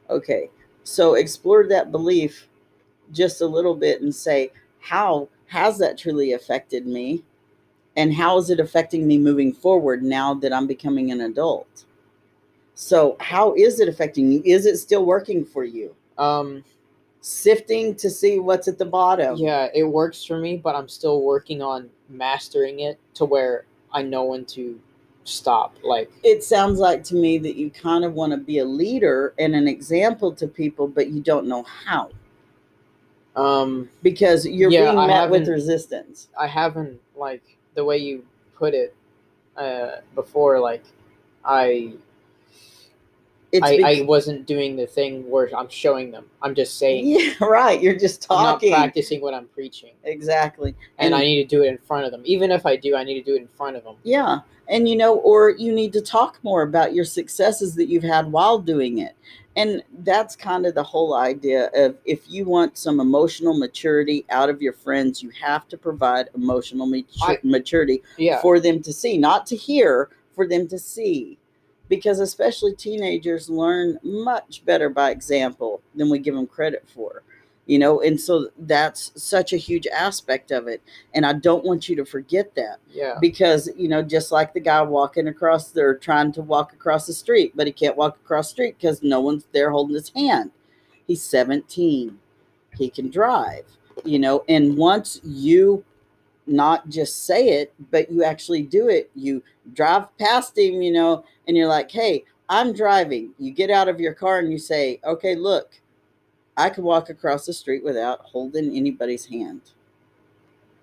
Okay. 0.10 0.50
So 0.84 1.16
explore 1.16 1.68
that 1.68 1.92
belief 1.92 2.48
just 3.12 3.42
a 3.42 3.46
little 3.46 3.76
bit 3.76 4.02
and 4.02 4.14
say, 4.16 4.52
how 4.80 5.28
has 5.48 5.78
that 5.80 5.98
truly 5.98 6.34
affected 6.34 6.88
me? 6.88 7.24
And 7.98 8.14
how 8.14 8.38
is 8.38 8.50
it 8.50 8.60
affecting 8.60 9.06
me 9.08 9.18
moving 9.18 9.52
forward 9.52 10.04
now 10.04 10.34
that 10.36 10.54
I'm 10.54 10.68
becoming 10.68 11.12
an 11.12 11.22
adult? 11.22 11.86
So, 12.76 13.18
how 13.20 13.54
is 13.56 13.82
it 13.82 13.90
affecting 13.90 14.32
you? 14.32 14.42
Is 14.46 14.66
it 14.66 14.78
still 14.78 15.04
working 15.04 15.44
for 15.44 15.66
you? 15.66 15.94
Um, 16.18 16.64
Sifting 17.20 17.94
to 17.96 18.10
see 18.10 18.40
what's 18.40 18.70
at 18.70 18.78
the 18.78 18.86
bottom. 18.86 19.36
yeah, 19.36 19.68
it 19.74 19.84
works 19.84 20.24
for 20.24 20.40
me, 20.40 20.56
but 20.56 20.76
I'm 20.76 20.88
still 20.88 21.22
working 21.24 21.62
on 21.62 21.90
mastering 22.10 22.82
it 22.82 23.00
to 23.16 23.26
where 23.26 23.66
I 23.94 24.02
know 24.02 24.26
when 24.26 24.46
to 24.46 24.80
stop. 25.24 25.76
Like, 25.84 26.12
It 26.24 26.44
sounds 26.44 26.80
like 26.80 27.04
to 27.06 27.16
me 27.16 27.38
that 27.40 27.56
you 27.56 27.70
kind 27.70 28.04
of 28.04 28.14
want 28.14 28.32
to 28.32 28.38
be 28.38 28.60
a 28.60 28.66
leader 28.66 29.34
and 29.40 29.56
an 29.56 29.68
example 29.68 30.34
to 30.36 30.48
people, 30.48 30.88
but 30.88 31.10
you 31.10 31.22
don't 31.22 31.48
know 31.48 31.64
how 31.64 32.10
um, 33.36 33.90
because 34.04 34.46
you're 34.46 34.72
Yeah, 34.72 34.86
being 34.86 34.98
I 34.98 35.08
met 35.08 35.30
with 35.30 35.48
resistance. 35.48 36.30
I 36.38 36.48
haven't 36.48 37.00
like 37.16 37.44
the 37.76 37.84
way 37.86 37.98
you 37.98 38.26
put 38.56 38.74
it 38.74 38.96
uh, 39.56 39.98
before. 40.16 40.60
Like, 40.60 40.84
I 41.46 41.94
I, 43.64 43.82
I 43.84 44.02
wasn't 44.06 44.46
doing 44.46 44.76
the 44.76 44.86
thing 44.86 45.30
where 45.30 45.50
I'm 45.58 45.70
showing 45.70 46.12
them. 46.12 46.26
I'm 46.42 46.54
just 46.54 46.78
saying. 46.78 47.08
yeah, 47.08 47.34
right. 47.42 47.82
You're 47.82 47.98
just 47.98 48.28
I'm 48.30 48.44
not 48.44 48.52
talking. 48.54 48.74
practicing 48.74 49.22
what 49.22 49.34
I'm 49.34 49.48
preaching, 49.48 49.94
Exactly. 50.04 50.76
and 50.98 51.16
I 51.16 51.22
need 51.22 51.42
to 51.44 51.56
do 51.56 51.64
it 51.64 51.68
in 51.68 51.78
front 51.80 52.06
of 52.06 52.12
them. 52.12 52.22
Even 52.26 52.52
if 52.52 52.66
I 52.66 52.76
do, 52.76 52.96
I 52.96 53.04
need 53.04 53.16
to 53.16 53.24
do 53.24 53.36
it 53.36 53.42
in 53.42 53.48
front 53.48 53.76
of 53.76 53.84
them. 53.84 53.96
Yeah. 54.04 54.40
And 54.68 54.88
you 54.88 54.96
know, 54.96 55.16
or 55.16 55.50
you 55.52 55.74
need 55.74 55.94
to 55.94 56.02
talk 56.02 56.38
more 56.44 56.62
about 56.62 56.94
your 56.94 57.06
successes 57.06 57.74
that 57.76 57.88
you've 57.88 58.04
had 58.04 58.32
while 58.32 58.60
doing 58.60 59.00
it. 59.00 59.16
And 59.56 59.82
that's 60.04 60.36
kind 60.36 60.66
of 60.68 60.76
the 60.76 60.84
whole 60.84 61.16
idea 61.16 61.70
of 61.74 61.98
if 62.06 62.30
you 62.30 62.46
want 62.46 62.78
some 62.78 63.00
emotional 63.00 63.58
maturity 63.58 64.26
out 64.30 64.48
of 64.50 64.62
your 64.62 64.74
friends, 64.74 65.24
you 65.24 65.32
have 65.32 65.68
to 65.70 65.78
provide 65.78 66.30
emotional 66.36 66.90
I- 67.24 67.40
maturity 67.44 68.04
Yeah, 68.18 68.42
for 68.42 68.60
them 68.60 68.82
to 68.84 68.94
see, 68.94 69.18
not 69.18 69.48
to 69.48 69.56
hear, 69.56 70.10
for 70.36 70.48
them 70.48 70.68
to 70.68 70.78
see. 70.78 71.40
Because 71.90 72.20
especially 72.20 72.76
teenagers 72.76 73.50
learn 73.50 74.00
much 74.04 74.64
better 74.66 74.90
by 74.90 75.12
example 75.12 75.82
than 75.96 76.10
we 76.10 76.20
give 76.20 76.36
them 76.36 76.48
credit 76.48 76.86
for. 76.88 77.24
You 77.66 77.78
know, 77.78 78.02
and 78.02 78.20
so 78.20 78.50
that's 78.58 79.12
such 79.16 79.54
a 79.54 79.58
huge 79.58 79.86
aspect 79.88 80.52
of 80.52 80.68
it. 80.68 80.82
And 81.14 81.24
I 81.24 81.34
don't 81.34 81.64
want 81.64 81.88
you 81.88 81.96
to 81.98 82.06
forget 82.06 82.56
that 82.56 82.80
yeah, 82.92 83.18
because 83.22 83.70
you 83.78 83.88
know 83.88 84.02
just 84.02 84.32
like 84.32 84.54
the 84.54 84.60
guy 84.60 84.82
walking 84.82 85.28
across 85.28 85.70
they're 85.70 85.96
trying 85.96 86.32
to 86.34 86.42
walk 86.42 86.74
across 86.74 87.06
the 87.06 87.14
street 87.14 87.54
but 87.56 87.68
he 87.68 87.74
can't 87.74 87.98
walk 87.98 88.18
across 88.18 88.48
the 88.48 88.54
street 88.54 88.78
because 88.80 89.04
no 89.04 89.20
one's 89.20 89.46
there 89.52 89.70
holding 89.70 89.96
his 89.96 90.10
hand 90.16 90.50
he's 91.06 91.22
17 91.22 92.18
he 92.78 92.90
can 92.90 93.10
drive 93.10 93.66
you 94.04 94.18
know 94.18 94.44
and 94.50 94.76
once 94.78 95.20
you 95.24 95.84
not 96.50 96.90
just 96.90 97.26
say 97.26 97.50
it 97.62 97.74
but 97.92 98.12
you 98.12 98.24
actually 98.24 98.62
do 98.64 98.90
it. 98.90 99.10
You 99.16 99.44
drive 99.74 100.16
past 100.18 100.58
him 100.58 100.82
you 100.82 100.92
know 100.92 101.24
and 101.48 101.56
you're 101.56 101.68
like 101.68 101.92
hey 101.92 102.26
i'm 102.50 102.74
driving. 102.74 103.32
You 103.38 103.52
get 103.52 103.70
out 103.70 103.88
of 103.88 104.00
your 104.00 104.14
car 104.14 104.40
and 104.40 104.52
you 104.52 104.58
say 104.58 105.00
okay 105.04 105.36
look 105.36 105.80
i 106.58 106.70
can 106.70 106.84
walk 106.84 107.10
across 107.10 107.46
the 107.46 107.54
street 107.54 107.84
without 107.84 108.22
holding 108.22 108.76
anybody's 108.76 109.26
hand. 109.26 109.62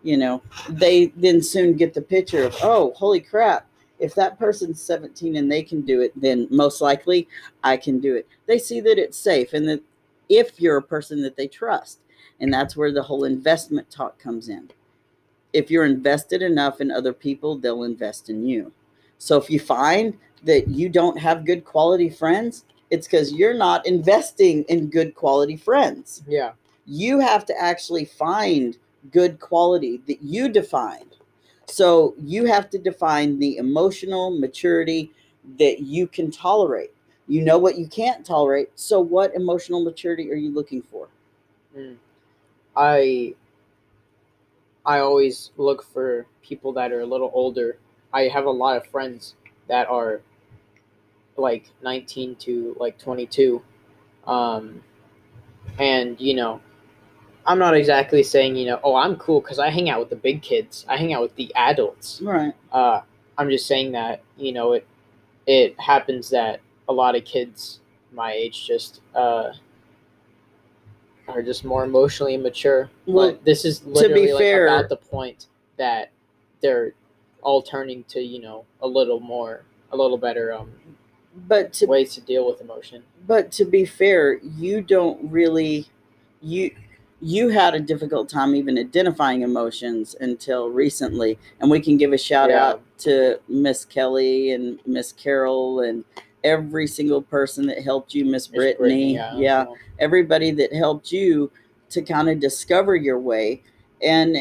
You 0.02 0.16
know 0.16 0.42
they 0.68 1.06
then 1.16 1.42
soon 1.42 1.76
get 1.76 1.94
the 1.94 2.02
picture 2.02 2.44
of 2.44 2.56
oh 2.62 2.92
holy 2.96 3.20
crap. 3.20 3.66
If 3.98 4.14
that 4.16 4.38
person's 4.38 4.82
17 4.82 5.36
and 5.36 5.50
they 5.50 5.62
can 5.62 5.80
do 5.80 6.02
it 6.02 6.12
then 6.20 6.46
most 6.50 6.80
likely 6.80 7.28
i 7.64 7.76
can 7.76 7.98
do 7.98 8.14
it. 8.14 8.28
They 8.46 8.58
see 8.58 8.80
that 8.80 8.98
it's 8.98 9.18
safe 9.18 9.52
and 9.52 9.68
that 9.68 9.82
if 10.28 10.60
you're 10.60 10.76
a 10.76 10.82
person 10.82 11.22
that 11.22 11.36
they 11.36 11.48
trust 11.48 12.00
and 12.40 12.52
that's 12.52 12.76
where 12.76 12.92
the 12.92 13.02
whole 13.02 13.24
investment 13.24 13.90
talk 13.90 14.18
comes 14.18 14.48
in 14.48 14.70
if 15.52 15.70
you're 15.70 15.84
invested 15.84 16.42
enough 16.42 16.80
in 16.80 16.90
other 16.90 17.12
people 17.12 17.56
they'll 17.56 17.84
invest 17.84 18.30
in 18.30 18.46
you 18.46 18.72
so 19.18 19.36
if 19.36 19.50
you 19.50 19.58
find 19.58 20.16
that 20.44 20.68
you 20.68 20.88
don't 20.88 21.18
have 21.18 21.44
good 21.46 21.64
quality 21.64 22.08
friends 22.08 22.64
it's 22.90 23.06
because 23.06 23.32
you're 23.32 23.54
not 23.54 23.84
investing 23.86 24.62
in 24.64 24.88
good 24.88 25.14
quality 25.14 25.56
friends 25.56 26.22
yeah, 26.28 26.52
you 26.86 27.18
have 27.18 27.44
to 27.46 27.60
actually 27.60 28.04
find 28.04 28.78
good 29.10 29.38
quality 29.40 30.00
that 30.06 30.22
you 30.22 30.48
defined. 30.48 31.16
So 31.66 32.14
you 32.18 32.44
have 32.46 32.70
to 32.70 32.78
define 32.78 33.38
the 33.38 33.56
emotional 33.56 34.38
maturity 34.38 35.12
that 35.58 35.80
you 35.80 36.06
can 36.06 36.30
tolerate. 36.30 36.92
You 37.28 37.42
know 37.42 37.58
what 37.58 37.76
you 37.76 37.88
can't 37.88 38.24
tolerate. 38.24 38.70
So 38.76 39.00
what 39.00 39.34
emotional 39.34 39.82
maturity 39.82 40.30
are 40.30 40.36
you 40.36 40.54
looking 40.54 40.82
for? 40.82 41.08
Mm. 41.76 41.96
I 42.76 43.34
I 44.86 45.00
always 45.00 45.50
look 45.56 45.82
for 45.82 46.26
people 46.42 46.72
that 46.74 46.92
are 46.92 47.00
a 47.00 47.06
little 47.06 47.30
older. 47.34 47.78
I 48.12 48.28
have 48.28 48.46
a 48.46 48.50
lot 48.50 48.76
of 48.76 48.86
friends 48.86 49.34
that 49.68 49.88
are 49.88 50.20
like 51.36 51.70
19 51.82 52.36
to 52.36 52.76
like 52.78 52.98
22. 52.98 53.62
Um, 54.26 54.82
and 55.78 56.18
you 56.20 56.34
know, 56.34 56.60
I'm 57.44 57.58
not 57.58 57.76
exactly 57.76 58.22
saying, 58.22 58.56
you 58.56 58.66
know, 58.66 58.80
oh, 58.82 58.96
I'm 58.96 59.16
cool 59.16 59.40
because 59.40 59.58
I 59.58 59.70
hang 59.70 59.90
out 59.90 60.00
with 60.00 60.10
the 60.10 60.16
big 60.16 60.42
kids. 60.42 60.86
I 60.88 60.96
hang 60.96 61.12
out 61.12 61.22
with 61.22 61.34
the 61.36 61.52
adults. 61.54 62.20
Right. 62.22 62.54
Uh, 62.72 63.02
I'm 63.38 63.50
just 63.50 63.66
saying 63.66 63.92
that, 63.92 64.22
you 64.36 64.52
know, 64.52 64.72
it 64.72 64.86
it 65.46 65.78
happens 65.78 66.30
that 66.30 66.60
a 66.88 66.92
lot 66.92 67.14
of 67.16 67.24
kids 67.24 67.80
my 68.12 68.32
age 68.32 68.66
just 68.66 69.00
uh, 69.14 69.50
are 71.28 71.42
just 71.42 71.64
more 71.64 71.84
emotionally 71.84 72.34
immature. 72.34 72.90
Well, 73.06 73.32
but 73.32 73.44
this 73.44 73.64
is 73.64 73.84
literally 73.84 74.32
like 74.32 74.40
fair- 74.40 74.66
about 74.68 74.88
the 74.88 74.96
point 74.96 75.46
that 75.76 76.10
they're 76.60 76.92
all 77.42 77.62
turning 77.62 78.04
to, 78.04 78.20
you 78.20 78.40
know, 78.40 78.64
a 78.80 78.86
little 78.86 79.20
more, 79.20 79.62
a 79.92 79.96
little 79.96 80.18
better 80.18 80.52
um, 80.52 80.72
But 81.48 81.72
to 81.74 81.86
ways 81.86 82.14
to 82.14 82.20
deal 82.20 82.46
with 82.46 82.60
emotion. 82.60 83.02
but 83.26 83.50
to 83.52 83.64
be 83.64 83.84
fair, 83.84 84.38
you 84.38 84.80
don't 84.80 85.30
really 85.30 85.86
you 86.42 86.70
you 87.22 87.48
had 87.48 87.74
a 87.74 87.80
difficult 87.80 88.28
time 88.28 88.54
even 88.54 88.76
identifying 88.78 89.40
emotions 89.40 90.14
until 90.20 90.68
recently. 90.68 91.38
And 91.60 91.70
we 91.70 91.80
can 91.80 91.96
give 91.96 92.12
a 92.12 92.18
shout 92.18 92.50
Yeah. 92.50 92.66
out 92.68 92.82
to 92.98 93.40
Miss 93.48 93.84
Kelly 93.86 94.50
and 94.52 94.78
Miss 94.86 95.12
Carol 95.12 95.80
and 95.80 96.04
every 96.46 96.86
single 96.86 97.20
person 97.20 97.66
that 97.66 97.82
helped 97.82 98.14
you, 98.14 98.24
Miss 98.24 98.50
Miss 98.50 98.58
Brittany. 98.58 99.14
yeah. 99.14 99.36
yeah 99.36 99.64
everybody 99.98 100.50
that 100.52 100.72
helped 100.72 101.10
you 101.10 101.50
to 101.90 102.02
kind 102.02 102.28
of 102.28 102.40
discover 102.40 102.96
your 102.96 103.18
way. 103.18 103.62
And 104.02 104.36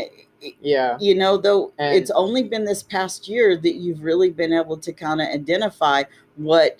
yeah. 0.61 0.97
you 0.99 1.15
know, 1.15 1.37
though 1.37 1.73
And- 1.77 1.95
it's 1.95 2.11
only 2.11 2.43
been 2.43 2.65
this 2.65 2.83
past 2.83 3.27
year 3.27 3.57
that 3.57 3.75
you've 3.75 4.03
really 4.03 4.29
been 4.29 4.53
able 4.53 4.77
to 4.77 4.93
kind 4.93 5.21
of 5.21 5.27
identify 5.27 6.03
what 6.35 6.79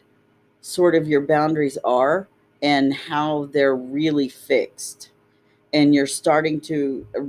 sort 0.61 0.95
of 0.95 1.07
your 1.07 1.21
boundaries 1.21 1.77
are 1.83 2.27
and 2.61 2.93
how 2.93 3.49
they're 3.53 3.75
really 3.75 4.29
fixed. 4.29 5.11
And 5.73 5.93
you're 5.93 6.07
starting 6.07 6.61
to 6.61 7.05
uh, 7.17 7.21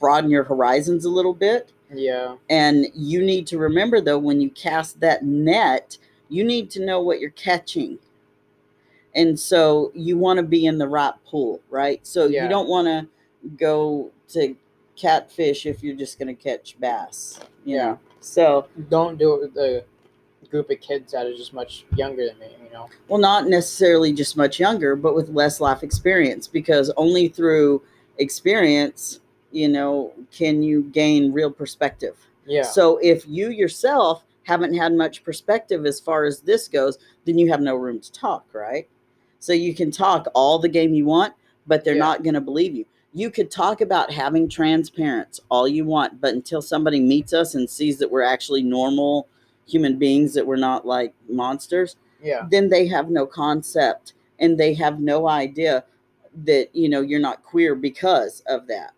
broaden 0.00 0.30
your 0.30 0.44
horizons 0.44 1.04
a 1.04 1.10
little 1.10 1.34
bit. 1.34 1.72
Yeah. 1.92 2.36
And 2.50 2.86
you 2.94 3.22
need 3.22 3.46
to 3.48 3.58
remember, 3.58 4.00
though, 4.00 4.18
when 4.18 4.40
you 4.40 4.50
cast 4.50 5.00
that 5.00 5.24
net, 5.24 5.98
you 6.34 6.44
need 6.44 6.70
to 6.70 6.84
know 6.84 7.00
what 7.00 7.20
you're 7.20 7.30
catching. 7.30 7.98
And 9.14 9.38
so 9.38 9.92
you 9.94 10.18
want 10.18 10.38
to 10.38 10.42
be 10.42 10.66
in 10.66 10.78
the 10.78 10.88
right 10.88 11.14
pool, 11.24 11.60
right? 11.70 12.04
So 12.06 12.26
Yeah. 12.26 12.42
you 12.42 12.48
don't 12.48 12.68
want 12.68 12.86
to 12.88 13.06
go 13.56 14.10
to 14.30 14.56
catfish 14.96 15.66
if 15.66 15.82
you're 15.82 15.96
just 15.96 16.18
going 16.18 16.34
to 16.34 16.42
catch 16.42 16.78
bass. 16.80 17.38
Yeah. 17.64 17.84
Know? 17.84 17.98
So, 18.20 18.66
Don't 18.88 19.18
do 19.18 19.34
it 19.34 19.40
with 19.42 19.56
a 19.58 19.84
group 20.50 20.70
of 20.70 20.80
kids 20.80 21.12
that 21.12 21.26
are 21.26 21.36
just 21.36 21.52
much 21.52 21.84
younger 21.94 22.26
than 22.26 22.38
me, 22.38 22.48
you 22.64 22.72
know? 22.72 22.88
well, 23.08 23.20
not 23.20 23.46
necessarily 23.48 24.12
just 24.12 24.36
much 24.36 24.58
younger, 24.58 24.96
but 24.96 25.14
with 25.14 25.28
less 25.28 25.60
life 25.60 25.82
experience, 25.82 26.48
because 26.48 26.90
only 26.96 27.28
through 27.28 27.82
experience, 28.18 29.20
you 29.52 29.68
know, 29.68 30.12
can 30.32 30.62
you 30.62 30.82
gain 30.84 31.32
real 31.32 31.50
perspective. 31.50 32.16
Yeah. 32.46 32.62
So 32.62 32.98
if 32.98 33.26
you 33.28 33.50
yourself 33.50 34.24
haven't 34.44 34.74
had 34.74 34.94
much 34.94 35.24
perspective 35.24 35.84
as 35.86 36.00
far 36.00 36.24
as 36.24 36.40
this 36.40 36.68
goes, 36.68 36.98
then 37.24 37.38
you 37.38 37.50
have 37.50 37.60
no 37.60 37.74
room 37.76 38.00
to 38.00 38.12
talk, 38.12 38.46
right? 38.52 38.88
So 39.40 39.52
you 39.52 39.74
can 39.74 39.90
talk 39.90 40.26
all 40.34 40.58
the 40.58 40.68
game 40.68 40.94
you 40.94 41.04
want, 41.06 41.34
but 41.66 41.84
they're 41.84 41.94
Yeah. 41.94 42.00
not 42.00 42.22
going 42.22 42.34
to 42.34 42.40
believe 42.40 42.74
you. 42.74 42.86
You 43.12 43.30
could 43.30 43.50
talk 43.50 43.80
about 43.80 44.10
having 44.10 44.48
trans 44.48 44.90
parents 44.90 45.40
all 45.48 45.68
you 45.68 45.84
want, 45.84 46.20
but 46.20 46.34
until 46.34 46.60
somebody 46.62 47.00
meets 47.00 47.32
us 47.32 47.54
and 47.54 47.68
sees 47.68 47.98
that 47.98 48.10
we're 48.10 48.22
actually 48.22 48.62
normal 48.62 49.28
human 49.66 49.98
beings, 49.98 50.34
that 50.34 50.46
we're 50.46 50.56
not 50.56 50.86
like 50.86 51.14
monsters, 51.28 51.96
yeah. 52.22 52.46
then 52.50 52.68
they 52.68 52.86
have 52.86 53.10
no 53.10 53.26
concept 53.26 54.14
and 54.38 54.58
they 54.58 54.74
have 54.74 55.00
no 55.00 55.28
idea 55.28 55.84
that 56.44 56.74
you 56.74 56.88
know 56.88 57.00
you're 57.00 57.20
not 57.20 57.44
queer 57.44 57.76
because 57.76 58.42
of 58.48 58.66
that 58.66 58.92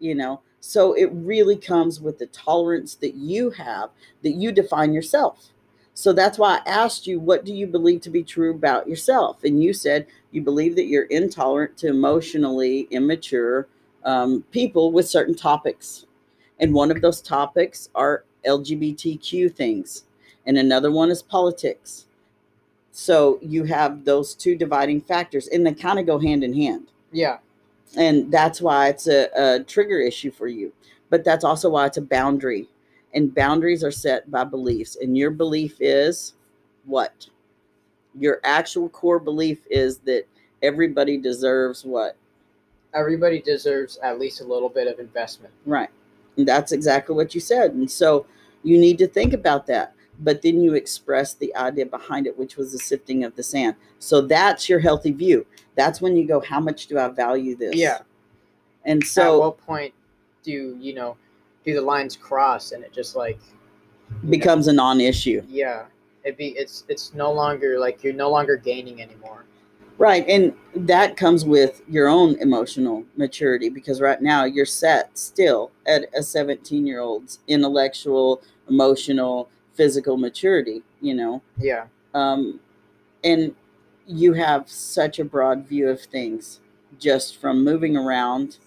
you 0.00 0.12
know 0.12 0.40
so 0.60 0.92
it 0.94 1.10
really 1.12 1.56
comes 1.56 2.00
with 2.00 2.18
the 2.18 2.26
tolerance 2.26 2.94
that 2.94 3.14
you 3.14 3.50
have 3.50 3.90
that 4.22 4.32
you 4.32 4.52
define 4.52 4.92
yourself 4.92 5.48
so 5.94 6.12
that's 6.12 6.38
why 6.38 6.58
i 6.58 6.68
asked 6.70 7.06
you 7.06 7.18
what 7.18 7.44
do 7.44 7.52
you 7.54 7.66
believe 7.66 8.00
to 8.00 8.10
be 8.10 8.22
true 8.22 8.50
about 8.54 8.88
yourself 8.88 9.42
and 9.44 9.62
you 9.62 9.72
said 9.72 10.06
You 10.32 10.42
believe 10.42 10.76
that 10.76 10.86
you're 10.86 11.04
intolerant 11.04 11.76
to 11.78 11.88
emotionally 11.88 12.82
immature 12.90 13.66
um, 14.04 14.42
people 14.50 14.92
with 14.92 15.08
certain 15.08 15.34
topics. 15.34 16.06
And 16.58 16.74
one 16.74 16.90
of 16.90 17.00
those 17.00 17.20
topics 17.20 17.88
are 17.94 18.24
LGBTQ 18.46 19.54
things, 19.54 20.04
and 20.46 20.58
another 20.58 20.90
one 20.90 21.10
is 21.10 21.22
politics. 21.22 22.06
So 22.92 23.38
you 23.42 23.64
have 23.64 24.04
those 24.04 24.34
two 24.34 24.56
dividing 24.56 25.00
factors, 25.00 25.48
and 25.48 25.66
they 25.66 25.74
kind 25.74 25.98
of 25.98 26.06
go 26.06 26.18
hand 26.18 26.44
in 26.44 26.54
hand. 26.54 26.88
Yeah. 27.12 27.38
And 27.96 28.30
that's 28.30 28.60
why 28.60 28.88
it's 28.88 29.08
a, 29.08 29.28
a 29.36 29.64
trigger 29.64 30.00
issue 30.00 30.30
for 30.30 30.46
you. 30.46 30.72
But 31.08 31.24
that's 31.24 31.44
also 31.44 31.70
why 31.70 31.86
it's 31.86 31.96
a 31.96 32.02
boundary. 32.02 32.68
And 33.14 33.34
boundaries 33.34 33.82
are 33.82 33.90
set 33.90 34.30
by 34.30 34.44
beliefs. 34.44 34.96
And 35.00 35.18
your 35.18 35.30
belief 35.32 35.76
is 35.80 36.34
what? 36.84 37.26
Your 38.18 38.40
actual 38.44 38.88
core 38.88 39.18
belief 39.18 39.66
is 39.70 39.98
that 39.98 40.24
everybody 40.62 41.16
deserves 41.16 41.84
what? 41.84 42.16
Everybody 42.94 43.40
deserves 43.40 43.98
at 44.02 44.18
least 44.18 44.40
a 44.40 44.44
little 44.44 44.68
bit 44.68 44.86
of 44.86 44.98
investment. 45.00 45.52
Right. 45.66 45.90
And 46.36 46.46
that's 46.46 46.72
exactly 46.72 47.14
what 47.14 47.34
you 47.34 47.40
said. 47.40 47.72
And 47.72 47.90
so 47.90 48.26
you 48.62 48.78
need 48.78 48.98
to 48.98 49.08
think 49.08 49.32
about 49.32 49.66
that. 49.66 49.94
But 50.22 50.42
then 50.42 50.60
you 50.60 50.74
express 50.74 51.34
the 51.34 51.54
idea 51.56 51.86
behind 51.86 52.26
it, 52.26 52.38
which 52.38 52.56
was 52.56 52.72
the 52.72 52.78
sifting 52.78 53.24
of 53.24 53.34
the 53.36 53.42
sand. 53.42 53.76
So 53.98 54.20
that's 54.20 54.68
your 54.68 54.78
healthy 54.78 55.12
view. 55.12 55.46
That's 55.76 56.00
when 56.00 56.16
you 56.16 56.26
go, 56.26 56.40
how 56.40 56.60
much 56.60 56.86
do 56.86 56.98
I 56.98 57.08
value 57.08 57.56
this? 57.56 57.74
Yeah. 57.74 58.00
And 58.84 59.04
so, 59.04 59.36
At 59.36 59.46
what 59.46 59.58
point 59.58 59.94
do 60.42 60.76
you 60.80 60.94
know 60.94 61.16
do 61.64 61.74
the 61.74 61.82
lines 61.82 62.16
cross 62.16 62.72
and 62.72 62.82
it 62.82 62.92
just 62.92 63.14
like 63.14 63.38
becomes 64.30 64.68
a 64.68 64.72
non 64.72 65.00
issue. 65.00 65.42
yeah 65.46 65.84
it 66.24 66.36
be 66.36 66.48
it's 66.48 66.84
it's 66.88 67.14
no 67.14 67.32
longer 67.32 67.78
like 67.78 68.02
you're 68.02 68.12
no 68.12 68.30
longer 68.30 68.56
gaining 68.56 69.00
anymore. 69.00 69.44
Right. 69.98 70.26
And 70.28 70.54
that 70.74 71.18
comes 71.18 71.44
with 71.44 71.82
your 71.86 72.08
own 72.08 72.36
emotional 72.36 73.04
maturity 73.16 73.68
because 73.68 74.00
right 74.00 74.20
now 74.22 74.44
you're 74.44 74.64
set 74.64 75.16
still 75.18 75.72
at 75.86 76.06
a 76.16 76.22
17 76.22 76.86
year 76.86 77.00
old's 77.00 77.40
intellectual, 77.48 78.42
emotional, 78.70 79.50
physical 79.80 80.18
maturity, 80.18 80.82
you 81.00 81.14
know. 81.14 81.40
Yeah. 81.58 81.86
Um, 82.12 82.60
and 83.24 83.54
you 84.06 84.34
have 84.34 84.68
such 84.68 85.18
a 85.18 85.24
broad 85.24 85.66
view 85.66 85.88
of 85.88 86.02
things 86.02 86.60
just 86.98 87.40
from 87.40 87.64
moving 87.64 87.96
around, 87.96 88.58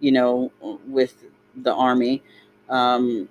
you 0.00 0.12
know, 0.12 0.50
with 0.88 1.24
the 1.56 1.74
army, 1.74 2.22
um, 2.70 3.28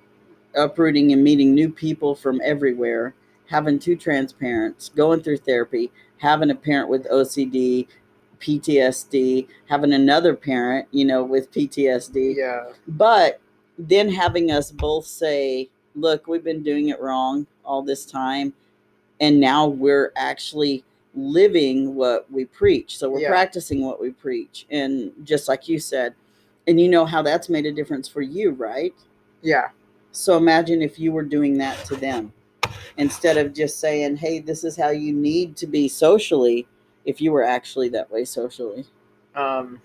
uprooting 0.55 1.13
and 1.13 1.23
meeting 1.23 1.55
new 1.55 1.67
people 1.71 2.13
from 2.13 2.39
everywhere, 2.43 3.15
having 3.47 3.79
two 3.79 3.95
trans 3.95 4.31
parents, 4.31 4.89
going 4.89 5.23
through 5.23 5.37
therapy, 5.37 5.91
having 6.17 6.51
a 6.51 6.55
parent 6.55 6.89
with 6.89 7.09
OCD, 7.09 7.87
PTSD, 8.39 9.47
having 9.67 9.93
another 9.93 10.35
parent, 10.35 10.87
you 10.91 11.05
know, 11.05 11.23
with 11.23 11.51
PTSD 11.51 12.35
Yeah. 12.37 12.65
but 12.87 13.39
then 13.79 14.09
having 14.09 14.51
us 14.51 14.69
both 14.71 15.07
say 15.07 15.69
look 15.95 16.27
we've 16.27 16.43
been 16.43 16.63
doing 16.63 16.89
it 16.89 16.99
wrong 17.01 17.45
all 17.65 17.81
this 17.81 18.05
time 18.05 18.53
and 19.19 19.39
now 19.39 19.67
we're 19.67 20.11
actually 20.15 20.83
living 21.15 21.93
what 21.95 22.31
we 22.31 22.45
preach 22.45 22.97
so 22.97 23.09
we're 23.09 23.19
Yeah. 23.19 23.29
practicing 23.29 23.85
what 23.85 24.01
we 24.01 24.11
preach 24.11 24.65
and 24.71 25.11
just 25.23 25.47
like 25.47 25.67
you 25.67 25.79
said 25.79 26.13
and 26.67 26.79
you 26.79 26.87
know 26.87 27.05
how 27.05 27.21
that's 27.21 27.49
made 27.49 27.65
a 27.65 27.71
difference 27.71 28.07
for 28.07 28.21
you 28.21 28.51
right 28.51 28.93
Yeah. 29.41 29.69
so 30.11 30.37
imagine 30.37 30.81
if 30.81 30.97
you 30.99 31.11
were 31.11 31.23
doing 31.23 31.57
that 31.57 31.83
to 31.85 31.95
them 31.95 32.31
instead 32.97 33.37
of 33.37 33.53
just 33.53 33.79
saying 33.79 34.15
hey 34.17 34.39
this 34.39 34.63
is 34.63 34.77
how 34.77 34.89
you 34.89 35.11
need 35.11 35.57
to 35.57 35.67
be 35.67 35.87
socially 35.89 36.65
if 37.03 37.19
you 37.19 37.31
were 37.33 37.43
actually 37.43 37.89
that 37.89 38.09
way 38.09 38.23
socially 38.23 38.85
Um 39.35 39.81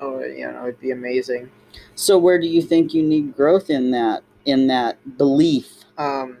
oh 0.00 0.20
you 0.22 0.46
know 0.52 0.62
it'd 0.64 0.78
be 0.80 0.92
amazing. 0.92 1.50
so 1.96 2.16
where 2.16 2.40
do 2.40 2.46
you 2.46 2.62
think 2.62 2.94
you 2.94 3.02
need 3.02 3.34
growth 3.36 3.70
in 3.70 3.90
that 3.90 4.22
in 4.48 4.66
that 4.68 5.18
belief 5.18 5.84
Um 5.98 6.38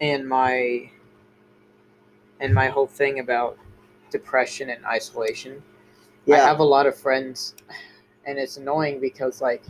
and 0.00 0.28
my 0.28 0.90
and 2.40 2.54
my 2.54 2.68
whole 2.68 2.86
thing 2.86 3.18
about 3.18 3.58
depression 4.10 4.70
and 4.70 4.84
isolation. 4.84 5.62
yeah. 6.26 6.36
I 6.36 6.38
have 6.48 6.58
a 6.60 6.64
lot 6.64 6.86
of 6.86 6.96
friends 6.96 7.54
and 8.26 8.38
it's 8.38 8.56
annoying 8.56 9.00
because 9.00 9.40
like 9.40 9.64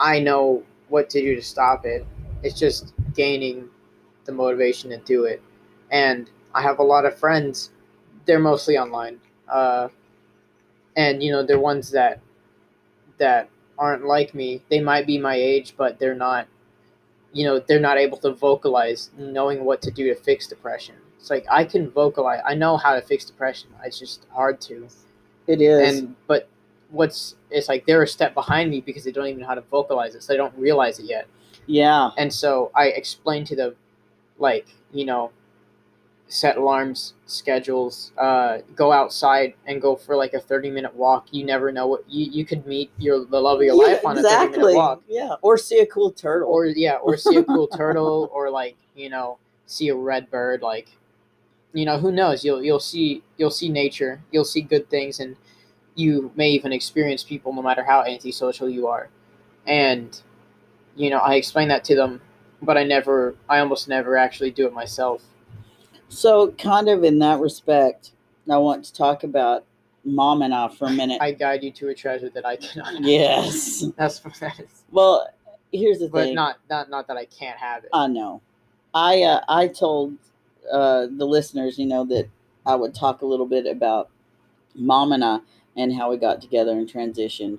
I 0.00 0.20
know 0.20 0.62
what 0.88 1.10
to 1.10 1.20
do 1.20 1.34
to 1.34 1.42
stop 1.42 1.84
it. 1.86 2.06
It's 2.42 2.58
just 2.58 2.92
gaining 3.14 3.68
the 4.24 4.32
motivation 4.32 4.90
to 4.90 4.98
do 4.98 5.24
it. 5.24 5.42
And 5.90 6.30
I 6.54 6.62
have 6.62 6.78
a 6.78 6.82
lot 6.82 7.04
of 7.04 7.16
friends, 7.18 7.70
they're 8.26 8.38
mostly 8.40 8.78
online. 8.78 9.20
Uh 9.48 9.88
and 10.96 11.22
you 11.22 11.32
know, 11.32 11.42
they're 11.44 11.58
ones 11.60 11.90
that 11.92 12.20
that 13.18 13.48
aren't 13.82 14.04
like 14.06 14.34
me. 14.34 14.62
They 14.70 14.80
might 14.80 15.06
be 15.06 15.18
my 15.18 15.34
age, 15.34 15.74
but 15.76 15.98
they're 15.98 16.14
not 16.14 16.46
you 17.34 17.46
know, 17.46 17.58
they're 17.66 17.80
not 17.80 17.96
able 17.96 18.18
to 18.18 18.32
vocalize 18.32 19.10
knowing 19.16 19.64
what 19.64 19.80
to 19.82 19.90
do 19.90 20.04
to 20.12 20.14
fix 20.14 20.46
depression. 20.46 20.94
It's 21.18 21.30
like 21.30 21.46
I 21.50 21.64
can 21.64 21.90
vocalize. 21.90 22.40
I 22.44 22.54
know 22.54 22.76
how 22.76 22.94
to 22.94 23.00
fix 23.00 23.24
depression. 23.24 23.70
It's 23.84 23.98
just 23.98 24.26
hard 24.30 24.60
to 24.62 24.86
It 25.46 25.60
is. 25.62 26.00
and 26.00 26.14
but 26.26 26.48
what's 26.92 27.36
it's 27.50 27.68
like 27.68 27.86
they're 27.86 28.02
a 28.02 28.06
step 28.06 28.34
behind 28.34 28.70
me 28.70 28.80
because 28.80 29.02
they 29.04 29.12
don't 29.12 29.26
even 29.26 29.40
know 29.40 29.46
how 29.46 29.54
to 29.54 29.62
vocalize 29.62 30.14
it 30.14 30.22
so 30.22 30.32
they 30.32 30.36
don't 30.36 30.56
realize 30.56 30.98
it 30.98 31.06
yet 31.06 31.26
yeah. 31.66 32.10
and 32.18 32.32
so 32.32 32.70
i 32.74 32.88
explain 32.88 33.44
to 33.46 33.56
them 33.56 33.74
like 34.38 34.66
you 34.92 35.06
know 35.06 35.30
set 36.32 36.56
alarms 36.56 37.12
schedules 37.26 38.10
uh, 38.16 38.58
go 38.74 38.90
outside 38.90 39.52
and 39.66 39.82
go 39.82 39.94
for 39.94 40.16
like 40.16 40.32
a 40.32 40.40
30 40.40 40.70
minute 40.70 40.94
walk. 40.94 41.26
You 41.30 41.44
never 41.44 41.70
know 41.72 41.86
what 41.86 42.08
you, 42.08 42.24
you 42.30 42.44
could 42.46 42.66
meet 42.66 42.90
your 42.98 43.24
the 43.26 43.38
love 43.38 43.58
of 43.58 43.64
your 43.64 43.76
Yeah, 43.76 43.94
life 43.94 44.06
on 44.06 44.16
a 44.18 44.22
30 44.22 44.50
minute 44.58 44.74
walk. 44.74 45.02
Yeah. 45.08 45.34
Or 45.42 45.58
see 45.58 45.80
a 45.80 45.86
cool 45.86 46.10
turtle. 46.10 46.48
or 46.50 46.66
yeah 46.66 46.94
or 46.96 47.16
see 47.18 47.36
a 47.36 47.44
cool 47.44 47.66
turtle 47.76 48.30
or 48.32 48.48
like 48.50 48.76
you 48.96 49.10
know 49.10 49.38
see 49.66 49.88
a 49.88 49.94
red 49.94 50.30
bird 50.30 50.62
like 50.62 50.88
you 51.74 51.84
know 51.84 51.98
who 51.98 52.10
knows? 52.10 52.44
You'll 52.44 52.62
you'll 52.62 52.80
see 52.80 53.22
you'll 53.36 53.50
see 53.50 53.68
nature 53.68 54.22
you'll 54.30 54.44
see 54.44 54.62
good 54.62 54.88
things 54.88 55.20
and 55.20 55.36
you 55.94 56.32
may 56.34 56.48
even 56.50 56.72
experience 56.72 57.22
people 57.22 57.52
no 57.52 57.60
matter 57.62 57.84
how 57.84 58.04
antisocial 58.04 58.68
you 58.70 58.86
are. 58.86 59.10
And 59.66 60.18
you 60.96 61.08
know 61.10 61.18
i 61.18 61.34
explain 61.36 61.68
that 61.68 61.84
to 61.84 61.94
them 61.94 62.20
but 62.60 62.76
i 62.76 62.84
never 62.84 63.34
i 63.48 63.58
almost 63.60 63.88
never 63.88 64.16
actually 64.16 64.50
do 64.50 64.66
it 64.66 64.74
myself 64.74 65.22
so 66.12 66.50
kind 66.52 66.88
of 66.88 67.04
in 67.04 67.18
that 67.20 67.40
respect, 67.40 68.12
I 68.50 68.56
want 68.58 68.84
to 68.84 68.92
talk 68.92 69.24
about 69.24 69.64
mom 70.04 70.42
and 70.42 70.52
I 70.52 70.68
for 70.68 70.86
a 70.86 70.90
minute. 70.90 71.18
i 71.22 71.30
guide 71.30 71.62
you 71.62 71.70
to 71.70 71.88
a 71.90 71.94
treasure 71.94 72.28
that 72.30 72.44
i 72.44 72.56
cannot 72.56 73.00
yes. 73.04 73.84
that's 73.96 74.24
what 74.24 74.34
that 74.40 74.58
is, 74.58 74.82
Well, 74.90 75.28
here's 75.70 76.00
the 76.00 76.08
but 76.08 76.24
thing. 76.24 76.34
not 76.34 76.56
not 76.68 76.90
not 76.90 77.06
that 77.06 77.16
i 77.16 77.24
can't 77.26 77.56
have 77.58 77.84
it 77.84 77.90
I 77.92 78.08
know. 78.08 78.42
I 78.94 79.22
uh, 79.22 79.40
I 79.48 79.68
told 79.68 80.14
uh, 80.70 81.06
the 81.16 81.24
listeners, 81.24 81.78
you 81.78 81.86
know, 81.86 82.04
that 82.06 82.28
I 82.66 82.74
would 82.74 82.94
talk 82.94 83.22
a 83.22 83.26
little 83.26 83.46
bit 83.46 83.66
about 83.66 84.10
mom 84.74 85.12
and 85.12 85.24
I 85.24 85.38
and 85.76 85.94
how 85.94 86.10
we 86.10 86.16
got 86.18 86.42
together 86.42 86.72
and 86.72 86.86
transitioned. 86.92 87.58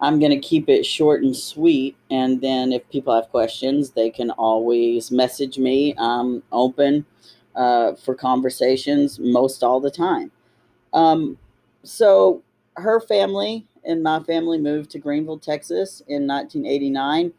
I'm 0.00 0.18
going 0.18 0.32
to 0.32 0.40
keep 0.40 0.68
it 0.68 0.84
short 0.84 1.22
and 1.22 1.36
sweet, 1.36 1.96
and 2.10 2.40
then 2.40 2.72
if 2.72 2.88
people 2.90 3.14
have 3.14 3.30
questions, 3.30 3.90
they 3.90 4.10
can 4.10 4.30
always 4.32 5.10
message 5.12 5.56
me. 5.58 5.94
I'm 5.98 6.42
open 6.52 7.06
uh, 7.56 7.94
for 7.94 8.14
conversations 8.14 9.18
most 9.18 9.62
all 9.62 9.80
the 9.80 9.90
time. 9.90 10.30
Um, 10.92 11.38
so 11.82 12.42
her 12.76 13.00
family 13.00 13.66
and 13.84 14.02
my 14.02 14.20
family 14.20 14.58
moved 14.58 14.90
to 14.90 14.98
Greenville, 14.98 15.38
Texas 15.38 16.02
in 16.08 16.26
1989. 16.26 17.32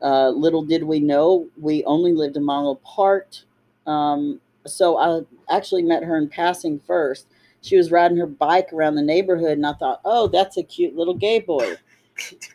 Uh, 0.00 0.30
little 0.30 0.62
did 0.62 0.84
we 0.84 1.00
know, 1.00 1.48
we 1.60 1.84
only 1.84 2.12
lived 2.12 2.36
a 2.36 2.40
mile 2.40 2.70
apart. 2.70 3.44
Um, 3.86 4.40
so 4.64 4.96
I 4.96 5.22
actually 5.54 5.82
met 5.82 6.04
her 6.04 6.16
in 6.16 6.28
passing 6.28 6.78
first. 6.78 7.26
She 7.62 7.76
was 7.76 7.90
riding 7.90 8.16
her 8.18 8.26
bike 8.26 8.72
around 8.72 8.94
the 8.94 9.02
neighborhood, 9.02 9.52
and 9.52 9.66
I 9.66 9.72
thought, 9.72 10.00
oh, 10.04 10.28
that's 10.28 10.56
a 10.56 10.62
cute 10.62 10.94
little 10.94 11.14
gay 11.14 11.40
boy. 11.40 11.74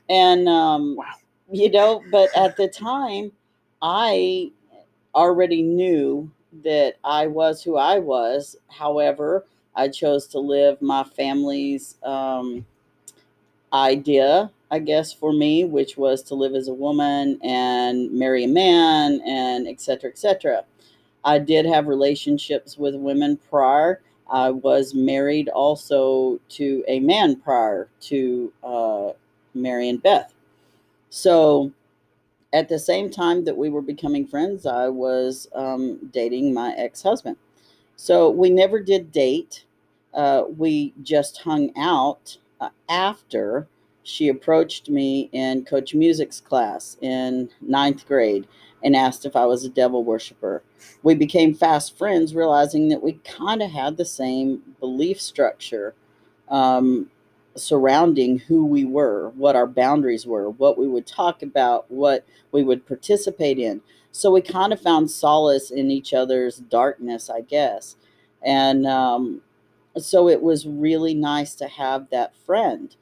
And, 0.09 0.47
um, 0.47 0.95
Wow. 0.95 1.05
you 1.51 1.69
know, 1.69 2.01
but 2.11 2.29
at 2.37 2.55
the 2.55 2.69
time, 2.69 3.33
I 3.81 4.51
already 5.13 5.61
knew 5.61 6.31
that 6.63 6.95
I 7.03 7.27
was 7.27 7.63
who 7.63 7.77
I 7.77 7.99
was. 7.99 8.55
However, 8.69 9.45
I 9.75 9.87
chose 9.87 10.27
to 10.27 10.39
live 10.39 10.81
my 10.81 11.03
family's 11.03 11.97
um, 12.03 12.65
idea, 13.73 14.51
I 14.69 14.79
guess, 14.79 15.11
for 15.11 15.33
me, 15.33 15.65
which 15.65 15.97
was 15.97 16.21
to 16.23 16.35
live 16.35 16.53
as 16.53 16.67
a 16.67 16.73
woman 16.73 17.39
and 17.43 18.11
marry 18.11 18.43
a 18.43 18.47
man 18.47 19.19
and 19.25 19.67
et 19.67 19.81
cetera, 19.81 20.09
et 20.11 20.17
cetera. 20.17 20.63
I 21.25 21.39
did 21.39 21.65
have 21.65 21.87
relationships 21.87 22.77
with 22.77 22.95
women 22.95 23.37
prior. 23.49 24.01
I 24.29 24.51
was 24.51 24.93
married 24.93 25.49
also 25.49 26.39
to 26.49 26.83
a 26.87 26.99
man 26.99 27.35
prior 27.37 27.87
to 28.01 28.53
uh, 28.63 29.11
Mary 29.53 29.89
and 29.89 30.01
Beth. 30.01 30.33
So 31.09 31.71
at 32.53 32.69
the 32.69 32.79
same 32.79 33.09
time 33.09 33.43
that 33.45 33.57
we 33.57 33.69
were 33.69 33.81
becoming 33.81 34.27
friends, 34.27 34.65
I 34.65 34.87
was 34.87 35.49
um, 35.55 35.99
dating 36.11 36.53
my 36.53 36.73
ex 36.77 37.01
husband. 37.01 37.35
So 37.95 38.29
we 38.29 38.49
never 38.49 38.79
did 38.79 39.11
date. 39.11 39.65
Uh, 40.13 40.43
we 40.55 40.93
just 41.01 41.39
hung 41.39 41.71
out 41.77 42.37
uh, 42.61 42.69
after 42.87 43.67
she 44.03 44.29
approached 44.29 44.89
me 44.89 45.29
in 45.31 45.65
Coach 45.65 45.95
Music's 45.95 46.39
class 46.39 46.97
in 47.01 47.49
ninth 47.61 48.05
grade 48.05 48.47
and 48.83 48.95
asked 48.95 49.25
if 49.25 49.35
I 49.35 49.45
was 49.45 49.63
a 49.63 49.69
devil 49.69 50.03
worshiper. 50.03 50.61
We 51.03 51.15
became 51.15 51.53
fast 51.53 51.97
friends, 51.97 52.35
realizing 52.35 52.89
that 52.89 53.01
we 53.01 53.13
kind 53.23 53.63
of 53.63 53.71
had 53.71 53.97
the 53.97 54.05
same 54.05 54.61
belief 54.79 55.19
structure 55.21 55.95
um, 56.49 57.09
surrounding 57.55 58.39
who 58.39 58.65
we 58.65 58.85
were, 58.85 59.29
what 59.35 59.55
our 59.55 59.67
boundaries 59.67 60.25
were, 60.25 60.49
what 60.49 60.77
we 60.77 60.87
would 60.87 61.05
talk 61.05 61.43
about, 61.43 61.89
what 61.89 62.25
we 62.51 62.63
would 62.63 62.85
participate 62.85 63.59
in. 63.59 63.81
So 64.11 64.31
we 64.31 64.41
kind 64.41 64.73
of 64.73 64.81
found 64.81 65.09
solace 65.09 65.71
in 65.71 65.89
each 65.91 66.13
other's 66.13 66.57
darkness, 66.57 67.29
I 67.29 67.41
guess. 67.41 67.95
And 68.43 68.85
um, 68.85 69.41
so 69.97 70.29
it 70.29 70.41
was 70.41 70.67
really 70.67 71.13
nice 71.13 71.55
to 71.55 71.67
have 71.67 72.09
that 72.11 72.35
friend. 72.45 72.95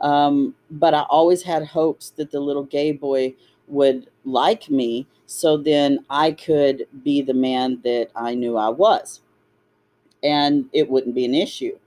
Um, 0.00 0.54
but 0.70 0.94
I 0.94 1.02
always 1.02 1.42
had 1.42 1.66
hopes 1.66 2.10
that 2.10 2.30
the 2.30 2.40
little 2.40 2.64
gay 2.64 2.92
boy 2.92 3.34
would 3.68 4.08
like 4.24 4.70
me 4.70 5.06
so 5.26 5.56
then 5.56 6.04
I 6.10 6.32
could 6.32 6.86
be 7.02 7.22
the 7.22 7.34
man 7.34 7.80
that 7.84 8.08
I 8.14 8.34
knew 8.34 8.56
I 8.56 8.68
was. 8.68 9.20
And 10.22 10.66
it 10.72 10.88
wouldn't 10.88 11.14
be 11.14 11.24
an 11.24 11.34
issue. 11.34 11.78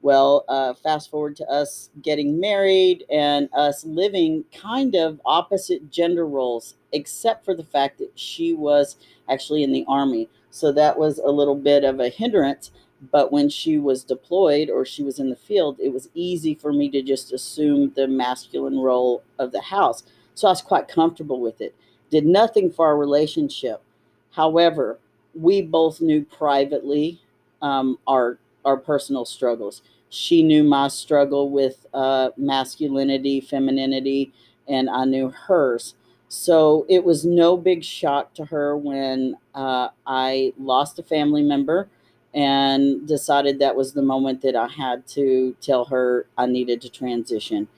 Well, 0.00 0.44
uh, 0.48 0.74
fast 0.74 1.10
forward 1.10 1.34
to 1.36 1.50
us 1.50 1.90
getting 2.02 2.38
married 2.38 3.04
and 3.10 3.48
us 3.52 3.84
living 3.84 4.44
kind 4.54 4.94
of 4.94 5.20
opposite 5.24 5.90
gender 5.90 6.24
roles, 6.24 6.76
except 6.92 7.44
for 7.44 7.54
the 7.54 7.64
fact 7.64 7.98
that 7.98 8.12
she 8.14 8.54
was 8.54 8.96
actually 9.28 9.64
in 9.64 9.72
the 9.72 9.84
army. 9.88 10.28
So 10.50 10.70
that 10.72 10.98
was 10.98 11.18
a 11.18 11.30
little 11.30 11.56
bit 11.56 11.84
of 11.84 11.98
a 11.98 12.08
hindrance. 12.08 12.70
But 13.12 13.32
when 13.32 13.48
she 13.48 13.78
was 13.78 14.02
deployed 14.04 14.70
or 14.70 14.84
she 14.84 15.02
was 15.02 15.18
in 15.18 15.30
the 15.30 15.36
field, 15.36 15.78
it 15.80 15.92
was 15.92 16.08
easy 16.14 16.54
for 16.54 16.72
me 16.72 16.88
to 16.90 17.02
just 17.02 17.32
assume 17.32 17.92
the 17.94 18.08
masculine 18.08 18.78
role 18.78 19.22
of 19.38 19.52
the 19.52 19.60
house. 19.60 20.02
So 20.34 20.48
I 20.48 20.50
was 20.50 20.62
quite 20.62 20.88
comfortable 20.88 21.40
with 21.40 21.60
it. 21.60 21.74
Did 22.10 22.26
nothing 22.26 22.70
for 22.70 22.86
our 22.86 22.96
relationship. 22.96 23.82
However, 24.30 24.98
we 25.34 25.62
both 25.62 26.00
knew 26.00 26.24
privately 26.24 27.20
um, 27.62 27.98
our 28.06 28.38
our 28.68 28.76
personal 28.76 29.24
struggles. 29.24 29.82
She 30.10 30.42
knew 30.42 30.62
my 30.62 30.88
struggle 30.88 31.50
with 31.50 31.86
uh, 31.94 32.30
masculinity, 32.36 33.40
femininity, 33.40 34.32
and 34.68 34.88
I 34.90 35.04
knew 35.04 35.30
hers. 35.30 35.94
So 36.28 36.84
it 36.88 37.04
was 37.04 37.24
no 37.24 37.56
big 37.56 37.82
shock 37.82 38.34
to 38.34 38.44
her 38.44 38.76
when 38.76 39.36
uh, 39.54 39.88
I 40.06 40.52
lost 40.58 40.98
a 40.98 41.02
family 41.02 41.42
member 41.42 41.88
and 42.34 43.08
decided 43.08 43.58
that 43.58 43.74
was 43.74 43.94
the 43.94 44.02
moment 44.02 44.42
that 44.42 44.54
I 44.54 44.68
had 44.68 45.06
to 45.08 45.56
tell 45.62 45.86
her 45.86 46.26
I 46.36 46.44
needed 46.46 46.82
to 46.82 46.90
transition. 46.90 47.68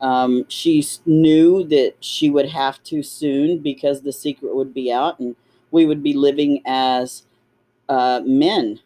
Um, 0.00 0.46
she 0.48 0.82
knew 1.04 1.64
that 1.64 1.94
she 2.00 2.30
would 2.30 2.48
have 2.48 2.82
to 2.84 3.02
soon 3.02 3.58
because 3.58 4.00
the 4.00 4.12
secret 4.12 4.56
would 4.56 4.72
be 4.72 4.90
out 4.90 5.18
and 5.20 5.36
we 5.70 5.84
would 5.84 6.02
be 6.02 6.14
living 6.14 6.62
as 6.64 7.24
uh, 7.88 8.22
men, 8.24 8.80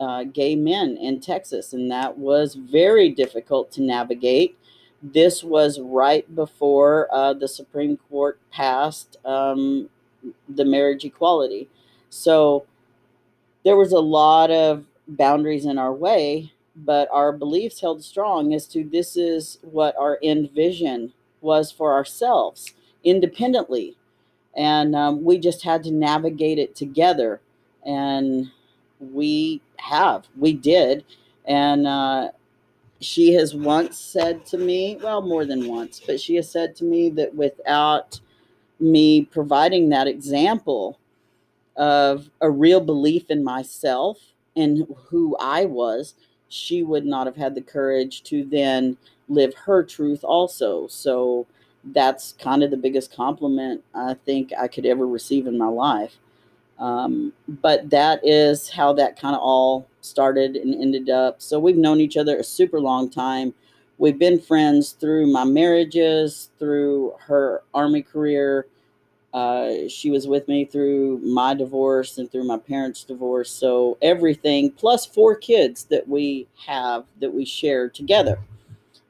uh, 0.00 0.24
gay 0.24 0.56
men 0.56 0.96
in 0.96 1.20
Texas. 1.20 1.72
And 1.72 1.90
that 1.90 2.18
was 2.18 2.54
very 2.54 3.10
difficult 3.10 3.70
to 3.72 3.82
navigate. 3.82 4.58
This 5.02 5.44
was 5.44 5.80
right 5.80 6.32
before 6.34 7.08
uh, 7.12 7.34
the 7.34 7.48
Supreme 7.48 7.96
Court 8.10 8.38
passed 8.50 9.16
um, 9.24 9.88
the 10.48 10.64
marriage 10.64 11.04
equality. 11.04 11.68
So 12.10 12.66
there 13.64 13.76
was 13.76 13.92
a 13.92 14.00
lot 14.00 14.50
of 14.50 14.84
boundaries 15.06 15.66
in 15.66 15.78
our 15.78 15.92
way 15.92 16.52
but 16.84 17.08
our 17.10 17.32
beliefs 17.32 17.80
held 17.80 18.04
strong 18.04 18.54
as 18.54 18.66
to 18.68 18.84
this 18.84 19.16
is 19.16 19.58
what 19.62 19.96
our 19.96 20.18
end 20.22 20.50
vision 20.52 21.12
was 21.40 21.72
for 21.72 21.92
ourselves 21.92 22.74
independently. 23.04 23.96
And 24.56 24.94
um, 24.94 25.24
we 25.24 25.38
just 25.38 25.62
had 25.62 25.82
to 25.84 25.90
navigate 25.90 26.58
it 26.58 26.74
together. 26.74 27.40
And 27.84 28.50
we 29.00 29.60
have, 29.78 30.26
we 30.36 30.52
did. 30.52 31.04
And 31.46 31.86
uh, 31.86 32.30
she 33.00 33.32
has 33.34 33.54
once 33.54 33.98
said 33.98 34.44
to 34.46 34.58
me, 34.58 34.98
well, 35.02 35.22
more 35.22 35.44
than 35.44 35.68
once, 35.68 36.00
but 36.04 36.20
she 36.20 36.36
has 36.36 36.50
said 36.50 36.76
to 36.76 36.84
me 36.84 37.10
that 37.10 37.34
without 37.34 38.20
me 38.80 39.24
providing 39.24 39.88
that 39.88 40.06
example 40.06 40.98
of 41.76 42.30
a 42.40 42.50
real 42.50 42.80
belief 42.80 43.30
in 43.30 43.42
myself 43.42 44.18
and 44.56 44.86
who 45.08 45.36
I 45.38 45.64
was, 45.64 46.14
she 46.48 46.82
would 46.82 47.06
not 47.06 47.26
have 47.26 47.36
had 47.36 47.54
the 47.54 47.62
courage 47.62 48.22
to 48.24 48.44
then 48.44 48.96
live 49.28 49.54
her 49.54 49.84
truth 49.84 50.24
also. 50.24 50.86
So 50.88 51.46
that's 51.84 52.32
kind 52.32 52.62
of 52.62 52.70
the 52.70 52.76
biggest 52.76 53.14
compliment 53.14 53.84
I 53.94 54.14
think 54.14 54.52
I 54.58 54.68
could 54.68 54.86
ever 54.86 55.06
receive 55.06 55.46
in 55.46 55.56
my 55.56 55.68
life. 55.68 56.16
Um, 56.78 57.32
but 57.48 57.90
that 57.90 58.20
is 58.22 58.68
how 58.68 58.92
that 58.94 59.18
kind 59.18 59.34
of 59.34 59.42
all 59.42 59.88
started 60.00 60.56
and 60.56 60.74
ended 60.74 61.10
up. 61.10 61.42
So 61.42 61.58
we've 61.58 61.76
known 61.76 62.00
each 62.00 62.16
other 62.16 62.38
a 62.38 62.44
super 62.44 62.80
long 62.80 63.10
time. 63.10 63.52
We've 63.98 64.18
been 64.18 64.40
friends 64.40 64.92
through 64.92 65.26
my 65.32 65.44
marriages, 65.44 66.50
through 66.58 67.14
her 67.26 67.62
army 67.74 68.02
career, 68.02 68.66
uh, 69.34 69.88
she 69.88 70.10
was 70.10 70.26
with 70.26 70.48
me 70.48 70.64
through 70.64 71.18
my 71.18 71.52
divorce 71.54 72.18
and 72.18 72.30
through 72.30 72.44
my 72.44 72.56
parents' 72.56 73.04
divorce. 73.04 73.50
So 73.50 73.98
everything 74.00 74.70
plus 74.70 75.04
four 75.04 75.36
kids 75.36 75.84
that 75.84 76.08
we 76.08 76.46
have 76.66 77.04
that 77.20 77.32
we 77.32 77.44
share 77.44 77.88
together. 77.88 78.38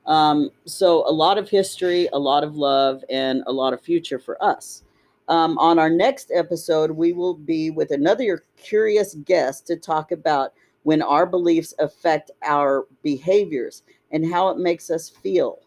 Um, 0.07 0.51
so 0.65 1.09
a 1.09 1.13
lot 1.13 1.39
of 1.39 1.49
history, 1.49 2.09
a 2.13 2.19
lot 2.19 2.43
of 2.43 2.57
love, 2.57 3.05
and 3.11 3.45
a 3.47 3.53
lot 3.53 3.73
of 3.73 3.81
future 3.81 4.19
for 4.19 4.43
us. 4.43 4.83
Um, 5.29 5.59
on 5.59 5.79
our 5.79 5.91
next 5.91 6.31
episode, 6.35 6.91
we 6.91 7.13
will 7.13 7.35
be 7.35 7.71
with 7.71 7.91
another 7.91 8.45
curious 8.57 9.15
guest 9.15 9.67
to 9.67 9.77
talk 9.77 10.11
about 10.11 10.55
when 10.85 11.03
our 11.03 11.27
beliefs 11.27 11.75
affect 11.79 12.31
our 12.43 12.87
behaviors 13.03 13.83
and 14.11 14.31
how 14.31 14.49
it 14.49 14.59
makes 14.59 14.91
us 14.91 15.11
feel. 15.11 15.61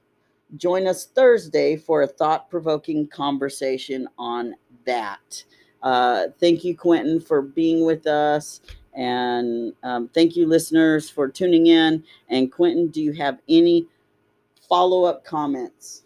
Join 0.58 0.88
us 0.88 1.06
Thursday 1.06 1.78
for 1.78 2.02
a 2.02 2.08
thought 2.08 2.50
provoking 2.50 3.08
conversation 3.08 4.08
on 4.18 4.56
that. 4.86 5.44
Uh, 5.84 6.28
thank 6.40 6.64
you, 6.64 6.76
Quentin, 6.76 7.20
for 7.20 7.42
being 7.42 7.86
with 7.86 8.08
us. 8.08 8.62
And 8.94 9.74
um, 9.84 10.10
thank 10.10 10.36
you, 10.36 10.48
listeners, 10.48 11.10
for 11.10 11.28
tuning 11.30 11.68
in. 11.68 12.04
And 12.30 12.52
Quentin, 12.52 12.88
do 12.88 13.02
you 13.02 13.14
have 13.14 13.40
any 13.48 13.86
follow 14.68 15.06
up 15.06 15.24
comments? 15.24 16.04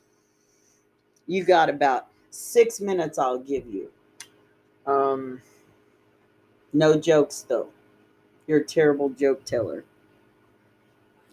You 1.25 1.43
got 1.43 1.69
about 1.69 2.07
six 2.35 2.79
minutes, 2.79 3.17
I'll 3.17 3.39
give 3.39 3.65
you. 3.67 3.89
Um, 4.85 5.41
no 6.73 6.99
jokes, 6.99 7.45
though. 7.47 7.69
You're 8.47 8.59
a 8.59 8.65
terrible 8.65 9.09
joke 9.09 9.45
teller. 9.45 9.83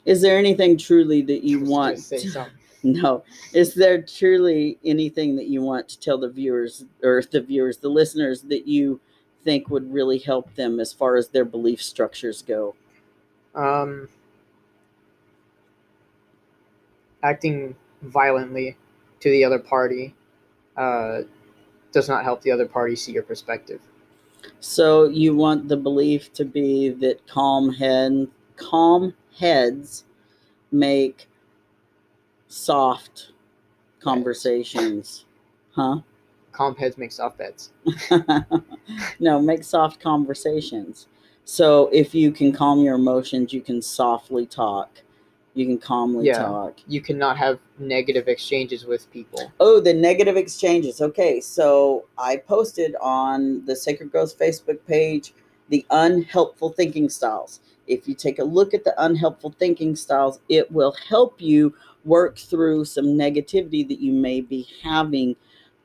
Is 0.05 0.23
there 0.23 0.38
anything 0.38 0.77
truly 0.79 1.23
that 1.23 1.45
you 1.45 1.61
want? 1.65 1.99
To, 2.09 2.47
No. 2.85 3.23
Is 3.53 3.75
there 3.75 4.03
truly 4.03 4.79
anything 4.85 5.37
that 5.37 5.47
you 5.47 5.62
want 5.62 5.88
to 5.91 6.01
tell 6.01 6.19
the 6.19 6.29
viewers 6.29 6.85
or 7.03 7.23
the 7.31 7.41
viewers, 7.41 7.79
the 7.79 7.88
listeners 7.88 8.43
that 8.43 8.67
you 8.67 9.01
think 9.45 9.71
would 9.71 9.93
really 9.93 10.19
help 10.19 10.53
them 10.57 10.81
as 10.81 10.93
far 10.93 11.17
as 11.17 11.29
their 11.29 11.45
belief 11.45 11.81
structures 11.81 12.43
go? 12.43 12.75
Um, 13.55 14.09
acting 17.23 17.77
violently 18.03 18.77
to 19.21 19.31
the 19.31 19.45
other 19.45 19.61
party 19.61 20.15
uh, 20.77 21.23
does 21.93 22.09
not 22.09 22.25
help 22.25 22.43
the 22.43 22.51
other 22.51 22.67
party 22.67 22.97
see 22.97 23.13
your 23.13 23.23
perspective. 23.23 23.81
So 24.61 25.05
you 25.05 25.35
want 25.37 25.69
the 25.69 25.77
belief 25.77 26.33
to 26.35 26.45
be 26.45 26.89
that 26.89 27.27
calm 27.27 27.73
head, 27.73 28.29
calm 28.57 29.15
heads 29.37 30.05
make 30.71 31.29
soft 32.49 33.33
conversations. 34.01 35.25
Huh? 35.73 36.01
Calm 36.53 36.75
heads 36.77 36.99
make 36.99 37.13
soft 37.13 37.39
beds. 37.39 37.71
no, 39.21 39.41
make 39.41 39.65
soft 39.65 40.01
conversations. 40.01 41.07
So 41.45 41.89
if 41.93 42.15
you 42.15 42.31
can 42.31 42.53
calm 42.53 42.81
your 42.81 42.95
emotions, 42.95 43.53
you 43.53 43.61
can 43.61 43.83
softly 43.83 44.47
talk. 44.47 45.03
You 45.55 45.67
can 45.67 45.79
calmly 45.79 46.27
yeah. 46.27 46.38
talk. 46.38 46.79
You 46.87 47.01
cannot 47.01 47.37
have 47.37 47.59
negative 47.79 48.27
exchanges 48.27 48.87
with 48.87 49.11
people. 49.11 49.53
Oh, 49.61 49.81
the 49.81 49.93
negative 49.93 50.37
exchanges. 50.37 51.01
Okay, 51.01 51.41
so 51.41 52.07
I 52.17 52.37
posted 52.37 52.97
on 53.01 53.65
the 53.67 53.77
Sacred 53.77 54.11
Growth 54.11 54.38
Facebook 54.38 54.79
page 54.87 55.35
the 55.69 55.85
unhelpful 55.91 56.71
thinking 56.71 57.09
styles. 57.09 57.61
If 57.87 58.07
you 58.07 58.15
take 58.15 58.38
a 58.38 58.45
look 58.45 58.75
at 58.75 58.85
the 58.85 58.95
unhelpful 59.03 59.55
thinking 59.59 59.97
styles, 59.97 60.41
it 60.49 60.71
will 60.71 60.95
help 61.09 61.41
you 61.41 61.75
work 62.05 62.38
through 62.38 62.85
some 62.85 63.07
negativity 63.07 63.87
that 63.88 64.01
you 64.01 64.12
may 64.12 64.41
be 64.41 64.69
having 64.83 65.37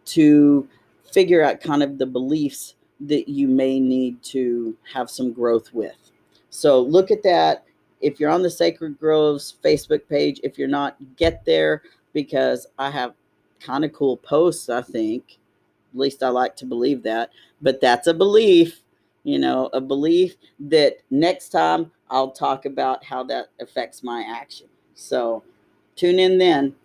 to 0.05 0.67
figure 1.11 1.43
out 1.43 1.61
kind 1.61 1.83
of 1.83 1.97
the 1.97 2.05
beliefs 2.05 2.75
that 2.99 3.29
you 3.29 3.47
may 3.47 3.79
need 3.79 4.21
to 4.23 4.75
have 4.93 5.09
some 5.09 5.31
growth 5.31 5.73
with. 5.73 6.11
So 6.49 6.81
look 6.81 7.11
at 7.11 7.23
that. 7.23 7.65
If 8.01 8.19
you're 8.19 8.29
on 8.29 8.43
the 8.43 8.49
Sacred 8.49 8.99
Groves 8.99 9.55
Facebook 9.63 10.07
page, 10.07 10.39
if 10.43 10.57
you're 10.57 10.67
not, 10.67 10.97
get 11.15 11.43
there 11.45 11.81
because 12.13 12.67
I 12.77 12.89
have 12.89 13.13
kind 13.59 13.83
of 13.85 13.93
cool 13.93 14.17
posts, 14.17 14.69
I 14.69 14.81
think. 14.81 15.37
At 15.93 15.99
least 15.99 16.23
I 16.23 16.29
like 16.29 16.55
to 16.57 16.65
believe 16.65 17.03
that. 17.03 17.31
But 17.61 17.81
that's 17.81 18.07
a 18.07 18.13
belief, 18.13 18.81
you 19.23 19.39
know, 19.39 19.69
a 19.73 19.81
belief 19.81 20.35
that 20.59 20.97
next 21.09 21.49
time 21.49 21.91
I'll 22.09 22.31
talk 22.31 22.65
about 22.65 23.03
how 23.03 23.23
that 23.25 23.47
affects 23.59 24.03
my 24.03 24.23
action. 24.27 24.67
So 24.95 25.43
tune 25.95 26.19
in 26.19 26.37
then. 26.37 26.75